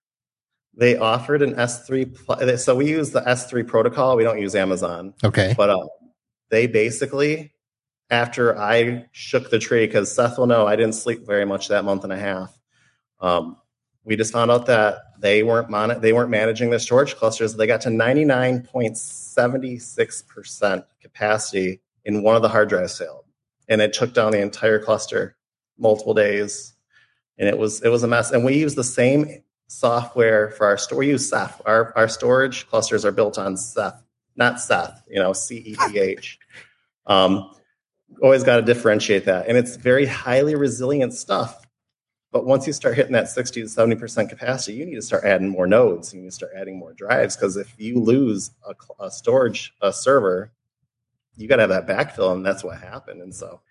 [0.78, 2.60] They offered an S3.
[2.60, 4.16] So we use the S3 protocol.
[4.16, 5.14] We don't use Amazon.
[5.24, 5.54] Okay.
[5.56, 5.88] But uh,
[6.50, 7.54] they basically,
[8.10, 11.86] after I shook the tree, because Seth will know I didn't sleep very much that
[11.86, 12.56] month and a half
[13.20, 13.58] um,
[14.04, 17.56] we just found out that they weren't mon- they weren't managing their storage clusters.
[17.56, 23.26] They got to 99.76% capacity in one of the hard drives failed.
[23.68, 25.36] And it took down the entire cluster
[25.78, 26.74] multiple days.
[27.38, 28.32] And it was it was a mess.
[28.32, 31.00] And we use the same software for our store.
[31.00, 31.62] We use Ceph.
[31.66, 34.04] Our our storage clusters are built on Ceph,
[34.36, 36.40] not Seth, you know, C E P H.
[37.08, 37.55] Um,
[38.22, 39.48] always got to differentiate that.
[39.48, 41.66] And it's very highly resilient stuff
[42.36, 45.48] but once you start hitting that 60 to 70% capacity, you need to start adding
[45.48, 46.14] more nodes.
[46.14, 49.94] You need to start adding more drives because if you lose a, a storage a
[49.94, 50.52] server,
[51.38, 53.22] you got to have that backfill, and that's what happened.
[53.22, 53.62] And so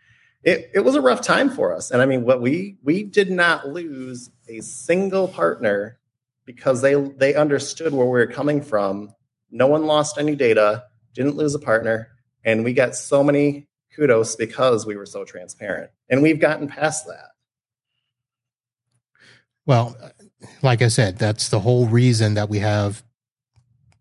[0.42, 1.90] it, it was a rough time for us.
[1.90, 5.98] And I mean, what we we did not lose a single partner
[6.46, 9.12] because they they understood where we were coming from.
[9.50, 12.08] No one lost any data, didn't lose a partner,
[12.46, 15.90] and we got so many kudos because we were so transparent.
[16.08, 17.30] And we've gotten past that.
[19.66, 19.96] Well,
[20.62, 23.02] like I said, that's the whole reason that we have,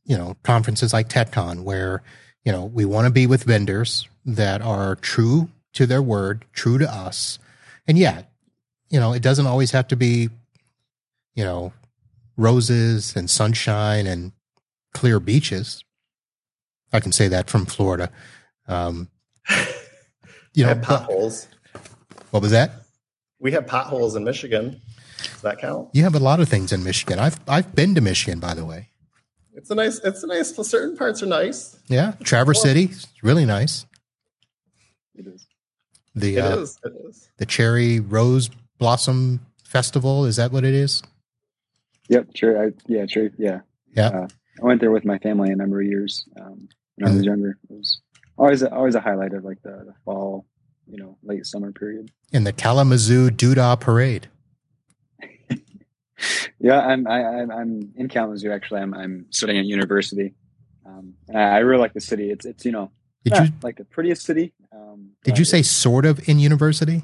[0.05, 2.03] you know, conferences like TechCon where,
[2.43, 6.77] you know, we want to be with vendors that are true to their word, true
[6.77, 7.39] to us.
[7.87, 8.23] And yeah,
[8.89, 10.29] you know, it doesn't always have to be,
[11.35, 11.73] you know,
[12.35, 14.33] roses and sunshine and
[14.93, 15.83] clear beaches.
[16.91, 18.11] I can say that from Florida.
[18.67, 19.09] Um,
[20.53, 21.47] you know, potholes.
[22.31, 22.71] What was that?
[23.39, 24.81] We have potholes in Michigan.
[25.17, 25.89] Does that count?
[25.93, 27.19] You have a lot of things in Michigan.
[27.19, 28.89] I've I've been to Michigan, by the way.
[29.55, 29.99] It's a nice.
[29.99, 30.55] It's a nice.
[30.55, 31.77] Certain parts are nice.
[31.87, 32.91] Yeah, Traverse well, City,
[33.21, 33.85] really nice.
[35.15, 35.47] It is.
[36.15, 37.29] The it uh, is, It is.
[37.37, 40.25] The Cherry Rose Blossom Festival.
[40.25, 41.03] Is that what it is?
[42.09, 42.33] Yep.
[42.33, 42.67] Cherry.
[42.67, 43.05] I, yeah.
[43.05, 43.31] Cherry.
[43.37, 43.61] Yeah.
[43.95, 44.07] Yeah.
[44.07, 44.27] Uh,
[44.61, 47.57] I went there with my family a number of years um, when I was younger.
[47.69, 48.01] It was
[48.37, 50.45] always always a highlight of like the, the fall,
[50.87, 52.11] you know, late summer period.
[52.31, 54.27] In the Kalamazoo Doodah Parade
[56.59, 58.51] yeah, I'm I, am i am in Kalamazoo.
[58.51, 60.33] Actually, I'm I'm studying at university,
[60.85, 62.29] um, and I, I, really like the city.
[62.29, 62.91] It's it's you know
[63.23, 64.53] did you like the prettiest city.
[64.71, 67.03] Um, did you say sort of in university?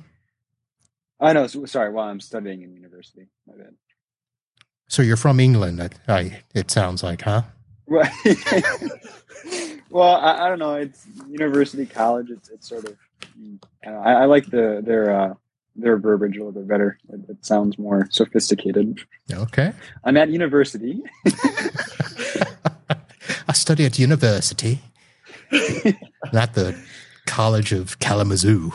[1.19, 1.47] I know.
[1.47, 3.27] Sorry, while I'm studying in university.
[3.47, 3.75] My bad.
[4.87, 5.81] So you're from England.
[6.07, 7.43] I, I it sounds like, huh?
[7.89, 8.11] Right.
[9.89, 10.75] well, I, I, don't know.
[10.75, 12.29] It's university, college.
[12.29, 12.95] It's it's sort of.
[13.83, 15.33] I, I like the their uh,
[15.75, 16.99] their verbiage a little bit better.
[17.09, 18.99] It, it sounds more sophisticated.
[19.31, 19.73] Okay.
[20.03, 21.01] I'm at university.
[23.47, 24.79] I study at university,
[26.31, 26.79] not the
[27.25, 28.73] College of Kalamazoo.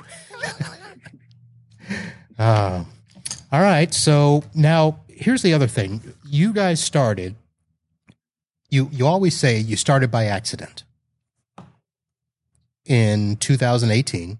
[2.38, 2.84] uh,
[3.52, 3.94] all right.
[3.94, 6.14] So now here's the other thing.
[6.26, 7.36] You guys started.
[8.74, 10.84] You you always say you started by accident.
[12.84, 14.38] In 2018,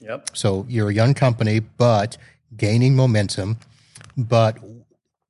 [0.00, 0.30] Yep.
[0.34, 2.16] So you're a young company, but
[2.56, 3.58] gaining momentum.
[4.16, 4.58] But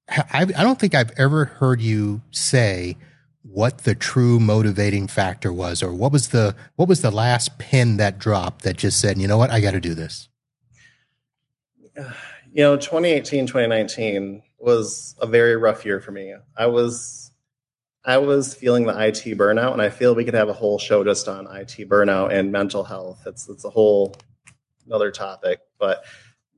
[0.09, 2.97] I, I don't think I've ever heard you say
[3.43, 7.97] what the true motivating factor was, or what was the what was the last pin
[7.97, 10.29] that dropped that just said, you know what, I got to do this.
[12.53, 16.35] You know, 2018, 2019 was a very rough year for me.
[16.57, 17.26] I was
[18.07, 21.03] I was feeling the IT burnout, and I feel we could have a whole show
[21.03, 23.25] just on IT burnout and mental health.
[23.27, 24.15] It's it's a whole
[24.87, 25.59] another topic.
[25.79, 26.05] But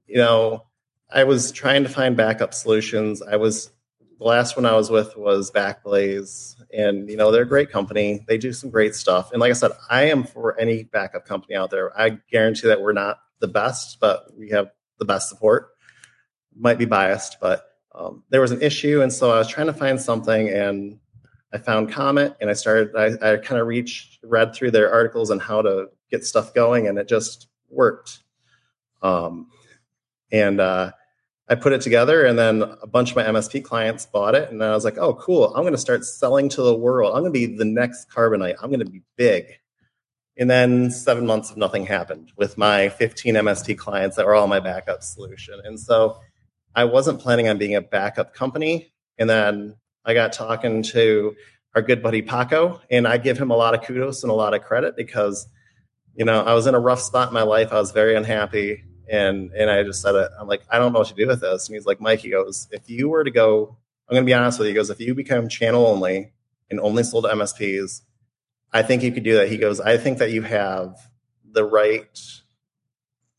[0.06, 0.66] you know,
[1.10, 3.22] I was trying to find backup solutions.
[3.22, 3.70] I was
[4.18, 8.24] the last one I was with was Backblaze, and you know they're a great company.
[8.28, 9.32] They do some great stuff.
[9.32, 11.98] And like I said, I am for any backup company out there.
[11.98, 15.70] I guarantee that we're not the best, but we have the best support.
[16.54, 19.72] might be biased, but um, there was an issue, and so I was trying to
[19.72, 20.98] find something, and
[21.52, 22.94] I found Comet, and I started.
[22.96, 26.86] I, I kind of reached, read through their articles on how to get stuff going,
[26.86, 28.20] and it just worked.
[29.02, 29.48] Um,
[30.30, 30.92] and uh,
[31.48, 34.62] I put it together, and then a bunch of my MSP clients bought it, and
[34.62, 35.54] I was like, "Oh, cool!
[35.54, 37.14] I'm going to start selling to the world.
[37.14, 38.56] I'm going to be the next Carbonite.
[38.62, 39.44] I'm going to be big."
[40.38, 44.46] And then seven months of nothing happened with my 15 MSP clients that were all
[44.46, 45.60] my backup solution.
[45.64, 46.20] And so
[46.76, 48.92] I wasn't planning on being a backup company.
[49.18, 49.74] And then
[50.04, 51.36] I got talking to
[51.74, 54.54] our good buddy Paco, and I give him a lot of kudos and a lot
[54.54, 55.46] of credit because,
[56.14, 57.72] you know, I was in a rough spot in my life.
[57.72, 58.84] I was very unhappy.
[59.10, 60.30] And and I just said it.
[60.38, 61.66] I'm like, I don't know what to do with this.
[61.66, 63.78] And he's like, Mike, he goes, if you were to go,
[64.08, 66.32] I'm gonna be honest with you, he goes, if you become channel only
[66.70, 68.02] and only sold to MSPs,
[68.72, 69.48] I think you could do that.
[69.48, 70.98] He goes, I think that you have
[71.50, 72.20] the right.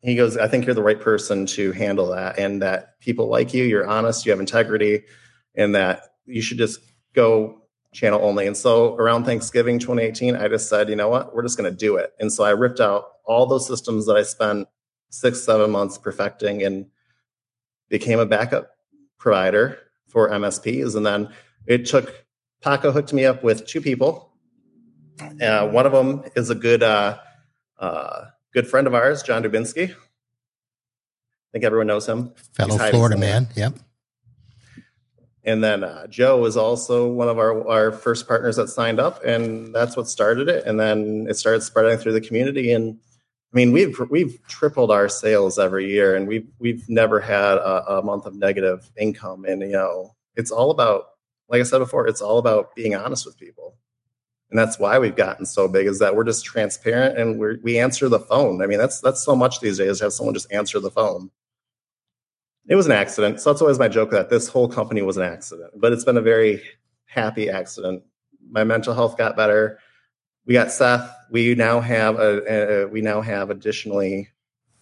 [0.01, 3.53] He goes, I think you're the right person to handle that, and that people like
[3.53, 5.03] you, you're honest, you have integrity,
[5.55, 6.79] and that you should just
[7.13, 7.61] go
[7.93, 8.47] channel only.
[8.47, 11.75] And so around Thanksgiving 2018, I just said, you know what, we're just going to
[11.75, 12.13] do it.
[12.19, 14.67] And so I ripped out all those systems that I spent
[15.09, 16.85] six, seven months perfecting and
[17.89, 18.69] became a backup
[19.17, 20.95] provider for MSPs.
[20.95, 21.29] And then
[21.65, 22.25] it took
[22.61, 24.29] Paco hooked me up with two people
[25.41, 27.17] uh, one of them is a good uh,
[27.77, 29.91] uh, good friend of ours, John Dubinsky.
[29.91, 32.33] I think everyone knows him.
[32.53, 33.47] Fellow Florida man.
[33.55, 33.79] Yep.
[35.43, 39.23] And then uh, Joe is also one of our, our first partners that signed up,
[39.23, 40.65] and that's what started it.
[40.65, 42.71] And then it started spreading through the community.
[42.73, 42.99] And
[43.53, 47.99] I mean, we've we've tripled our sales every year, and we've we've never had a,
[47.99, 49.45] a month of negative income.
[49.45, 51.05] And you know, it's all about,
[51.47, 53.77] like I said before, it's all about being honest with people
[54.49, 57.79] and that's why we've gotten so big is that we're just transparent and we we
[57.79, 58.61] answer the phone.
[58.63, 61.29] I mean, that's that's so much these days have someone just answer the phone.
[62.69, 65.23] It was an accident, so that's always my joke that this whole company was an
[65.23, 66.61] accident, but it's been a very
[67.05, 68.03] happy accident.
[68.49, 69.79] My mental health got better.
[70.45, 71.11] We got Seth.
[71.31, 74.29] We now have a, a we now have additionally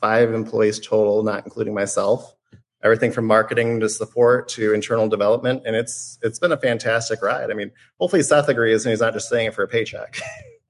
[0.01, 2.37] five employees total, not including myself
[2.83, 7.49] everything from marketing to support to internal development and it's it's been a fantastic ride
[7.49, 10.19] i mean hopefully seth agrees and he's not just saying it for a paycheck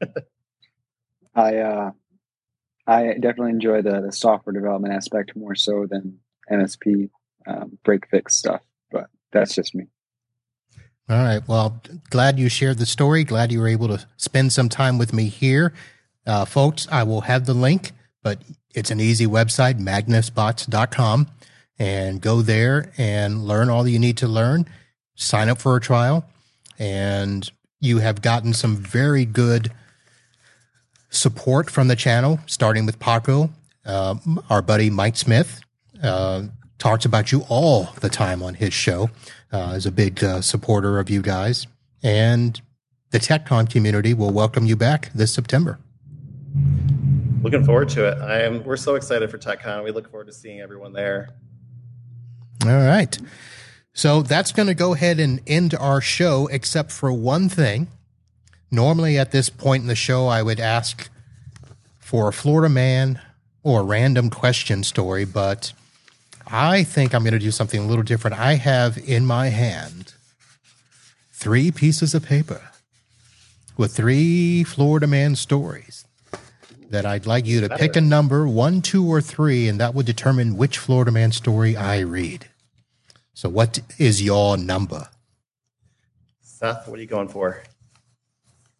[1.35, 1.91] i uh
[2.87, 6.17] i definitely enjoy the, the software development aspect more so than
[6.51, 7.09] msp
[7.47, 9.87] um, break fix stuff but that's just me
[11.09, 14.69] all right well glad you shared the story glad you were able to spend some
[14.69, 15.73] time with me here
[16.25, 17.91] uh, folks i will have the link
[18.23, 18.41] but
[18.73, 21.27] it's an easy website magnusbox.com
[21.79, 24.67] and go there and learn all you need to learn.
[25.15, 26.25] Sign up for a trial,
[26.77, 29.71] and you have gotten some very good
[31.09, 33.49] support from the channel, starting with Paco.
[33.85, 34.15] Uh,
[34.49, 35.61] our buddy Mike Smith
[36.03, 36.43] uh,
[36.77, 39.09] talks about you all the time on his show.
[39.51, 41.67] Uh, is a big uh, supporter of you guys,
[42.03, 42.61] and
[43.11, 45.79] the TechCon community will welcome you back this September.
[47.41, 48.17] Looking forward to it.
[48.17, 48.63] I am.
[48.63, 49.83] We're so excited for TechCon.
[49.83, 51.29] We look forward to seeing everyone there.
[52.65, 53.17] All right.
[53.93, 57.87] So that's going to go ahead and end our show, except for one thing.
[58.69, 61.09] Normally, at this point in the show, I would ask
[61.99, 63.21] for a Florida man
[63.63, 65.73] or a random question story, but
[66.49, 68.39] I think I'm going to do something a little different.
[68.39, 70.13] I have in my hand
[71.31, 72.61] three pieces of paper
[73.77, 76.05] with three Florida man stories
[76.89, 80.05] that I'd like you to pick a number, one, two, or three, and that would
[80.05, 82.47] determine which Florida man story I read.
[83.33, 85.09] So, what is your number?
[86.41, 87.61] Seth, what are you going for?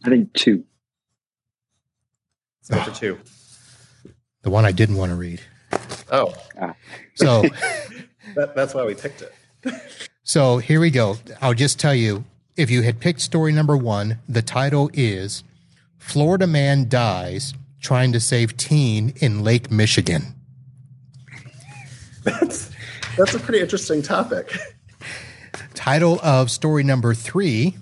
[0.03, 0.63] I think two.
[2.69, 3.19] Let's go for two.
[4.41, 5.41] The one I didn't want to read.
[6.11, 6.33] Oh.
[6.59, 6.73] Ah.
[7.15, 7.41] So
[8.35, 9.33] that, that's why we picked it.
[10.23, 11.17] so here we go.
[11.41, 15.43] I'll just tell you if you had picked story number one, the title is
[15.97, 20.35] Florida Man Dies Trying to Save Teen in Lake Michigan.
[22.23, 22.69] That's
[23.17, 24.55] that's a pretty interesting topic.
[25.73, 27.77] Title of story number three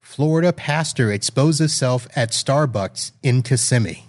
[0.00, 4.04] Florida pastor exposes self at Starbucks in Kissimmee.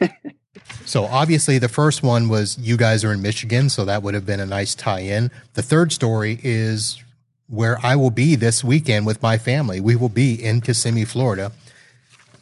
[0.84, 4.26] so obviously, the first one was you guys are in Michigan, so that would have
[4.26, 5.30] been a nice tie in.
[5.54, 7.02] The third story is
[7.48, 9.80] where I will be this weekend with my family.
[9.80, 11.52] We will be in Kissimmee, Florida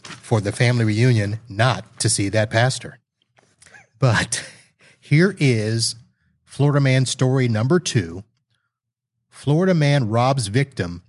[0.02, 2.98] for the family reunion, not to see that pastor.
[3.98, 4.44] But
[4.98, 5.96] here is
[6.44, 8.24] Florida Man story number two
[9.28, 11.02] Florida man robs victim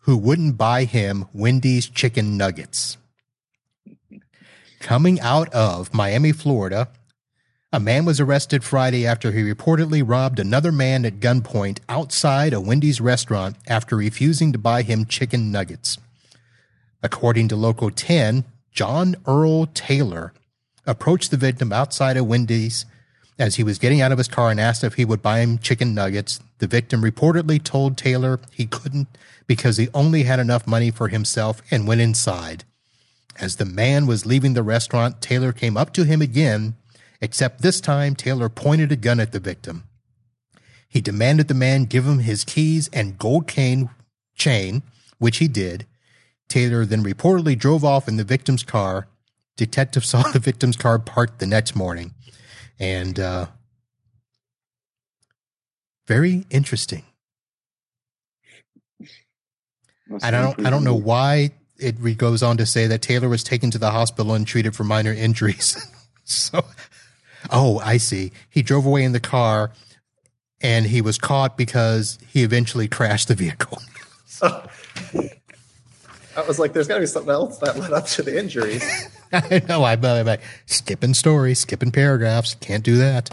[0.00, 2.96] who wouldn't buy him Wendy's chicken nuggets.
[4.84, 6.90] Coming out of Miami, Florida,
[7.72, 12.60] A man was arrested Friday after he reportedly robbed another man at gunpoint outside a
[12.60, 15.96] Wendy's restaurant after refusing to buy him chicken nuggets.
[17.02, 20.34] According to Local 10, John Earl Taylor
[20.86, 22.84] approached the victim outside a Wendy's
[23.38, 25.56] as he was getting out of his car and asked if he would buy him
[25.56, 26.40] chicken nuggets.
[26.58, 29.08] The victim reportedly told Taylor he couldn't
[29.46, 32.64] because he only had enough money for himself and went inside.
[33.40, 36.76] As the man was leaving the restaurant, Taylor came up to him again
[37.20, 39.84] except this time Taylor pointed a gun at the victim.
[40.88, 43.88] He demanded the man give him his keys and gold cane
[44.36, 44.82] chain,
[45.18, 45.86] which he did.
[46.48, 49.08] Taylor then reportedly drove off in the victim's car.
[49.56, 52.12] Detectives saw the victim's car parked the next morning.
[52.78, 53.46] And uh,
[56.06, 57.04] very interesting.
[60.22, 63.70] I don't I don't know why it goes on to say that Taylor was taken
[63.70, 65.76] to the hospital and treated for minor injuries.
[66.24, 66.64] so
[67.50, 68.32] Oh, I see.
[68.48, 69.72] He drove away in the car
[70.60, 73.80] and he was caught because he eventually crashed the vehicle.
[74.26, 74.66] so,
[76.36, 78.84] I was like, there's got to be something else that led up to the injuries.
[79.32, 79.84] I know.
[79.84, 82.54] I'm, I'm like, skipping stories, skipping paragraphs.
[82.54, 83.30] Can't do that.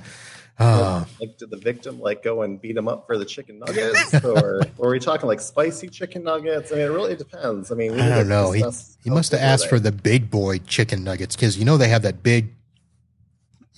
[0.60, 4.14] Uh, like, did the victim like go and beat him up for the chicken nuggets,
[4.24, 6.72] or, or are we talking like spicy chicken nuggets?
[6.72, 7.72] I mean, it really depends.
[7.72, 8.52] I mean, I don't know.
[8.52, 8.64] He,
[9.04, 12.04] he must have asked for the big boy chicken nuggets because you know they have
[12.04, 12.50] that big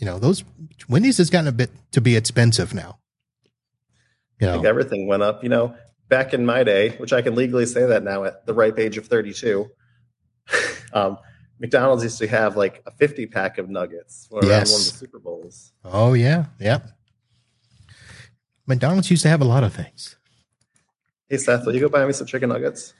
[0.03, 0.43] you know, those
[0.89, 2.99] Wendy's has gotten a bit to be expensive now.
[4.41, 5.43] You know, everything went up.
[5.43, 5.75] You know,
[6.09, 8.97] back in my day, which I can legally say that now at the ripe age
[8.97, 9.69] of 32,
[10.93, 11.17] um,
[11.63, 14.69] McDonald's used to have like a 50 pack of nuggets around yes.
[14.69, 15.71] one of the Super Bowls.
[15.85, 16.47] Oh, yeah.
[16.59, 16.89] Yep.
[18.67, 20.17] McDonald's used to have a lot of things.
[21.29, 22.93] Hey, Seth, will you go buy me some chicken nuggets?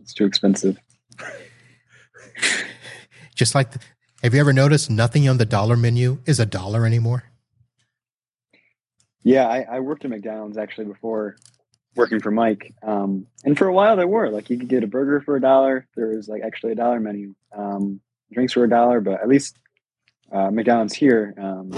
[0.00, 0.78] It's too expensive.
[3.34, 3.80] Just like the,
[4.22, 7.24] have you ever noticed nothing on the dollar menu is a dollar anymore?
[9.24, 11.34] Yeah, I, I worked at McDonald's actually before
[11.94, 12.74] working for Mike.
[12.82, 15.40] Um, and for a while there were like you could get a burger for a
[15.40, 15.86] dollar.
[15.96, 17.34] There was like actually a dollar menu.
[17.52, 18.00] Um,
[18.32, 19.56] drinks were a dollar, but at least
[20.32, 21.72] uh, McDonald's here, um,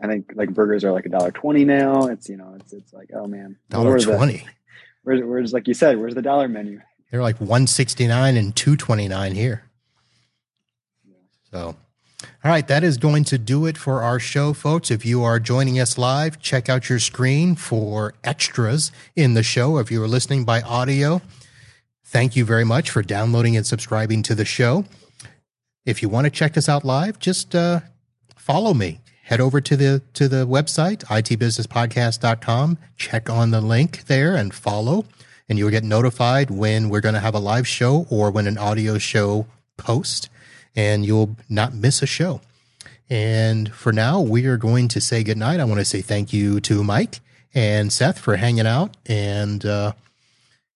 [0.00, 2.06] I think like burgers are like a dollar twenty now.
[2.06, 4.46] It's you know it's it's like oh man, dollar twenty.
[5.02, 6.80] Where's where's like you said, where's the dollar menu?
[7.10, 9.64] They're like one sixty nine and two twenty nine here.
[11.50, 11.76] So,
[12.44, 14.92] all right, that is going to do it for our show, folks.
[14.92, 19.78] If you are joining us live, check out your screen for extras in the show.
[19.78, 21.20] If you are listening by audio,
[22.04, 24.84] thank you very much for downloading and subscribing to the show.
[25.84, 27.80] If you want to check us out live, just uh,
[28.36, 29.00] follow me.
[29.24, 32.78] Head over to the to the website itbusinesspodcast.com.
[32.96, 35.06] Check on the link there and follow,
[35.48, 38.58] and you'll get notified when we're going to have a live show or when an
[38.58, 40.30] audio show posts
[40.78, 42.40] and you'll not miss a show.
[43.10, 45.58] And for now, we are going to say goodnight.
[45.58, 47.18] I want to say thank you to Mike
[47.52, 49.92] and Seth for hanging out and uh,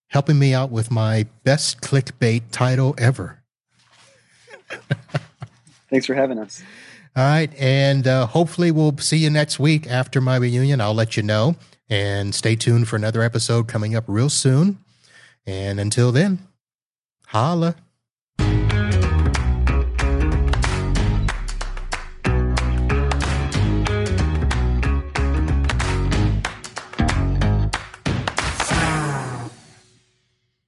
[0.09, 3.44] helping me out with my best clickbait title ever.
[5.88, 6.64] Thanks for having us.
[7.14, 7.55] All right.
[7.57, 10.80] And uh, hopefully, we'll see you next week after my reunion.
[10.80, 11.55] I'll let you know.
[11.88, 14.78] And stay tuned for another episode coming up real soon.
[15.46, 16.40] And until then,
[17.26, 17.76] holla.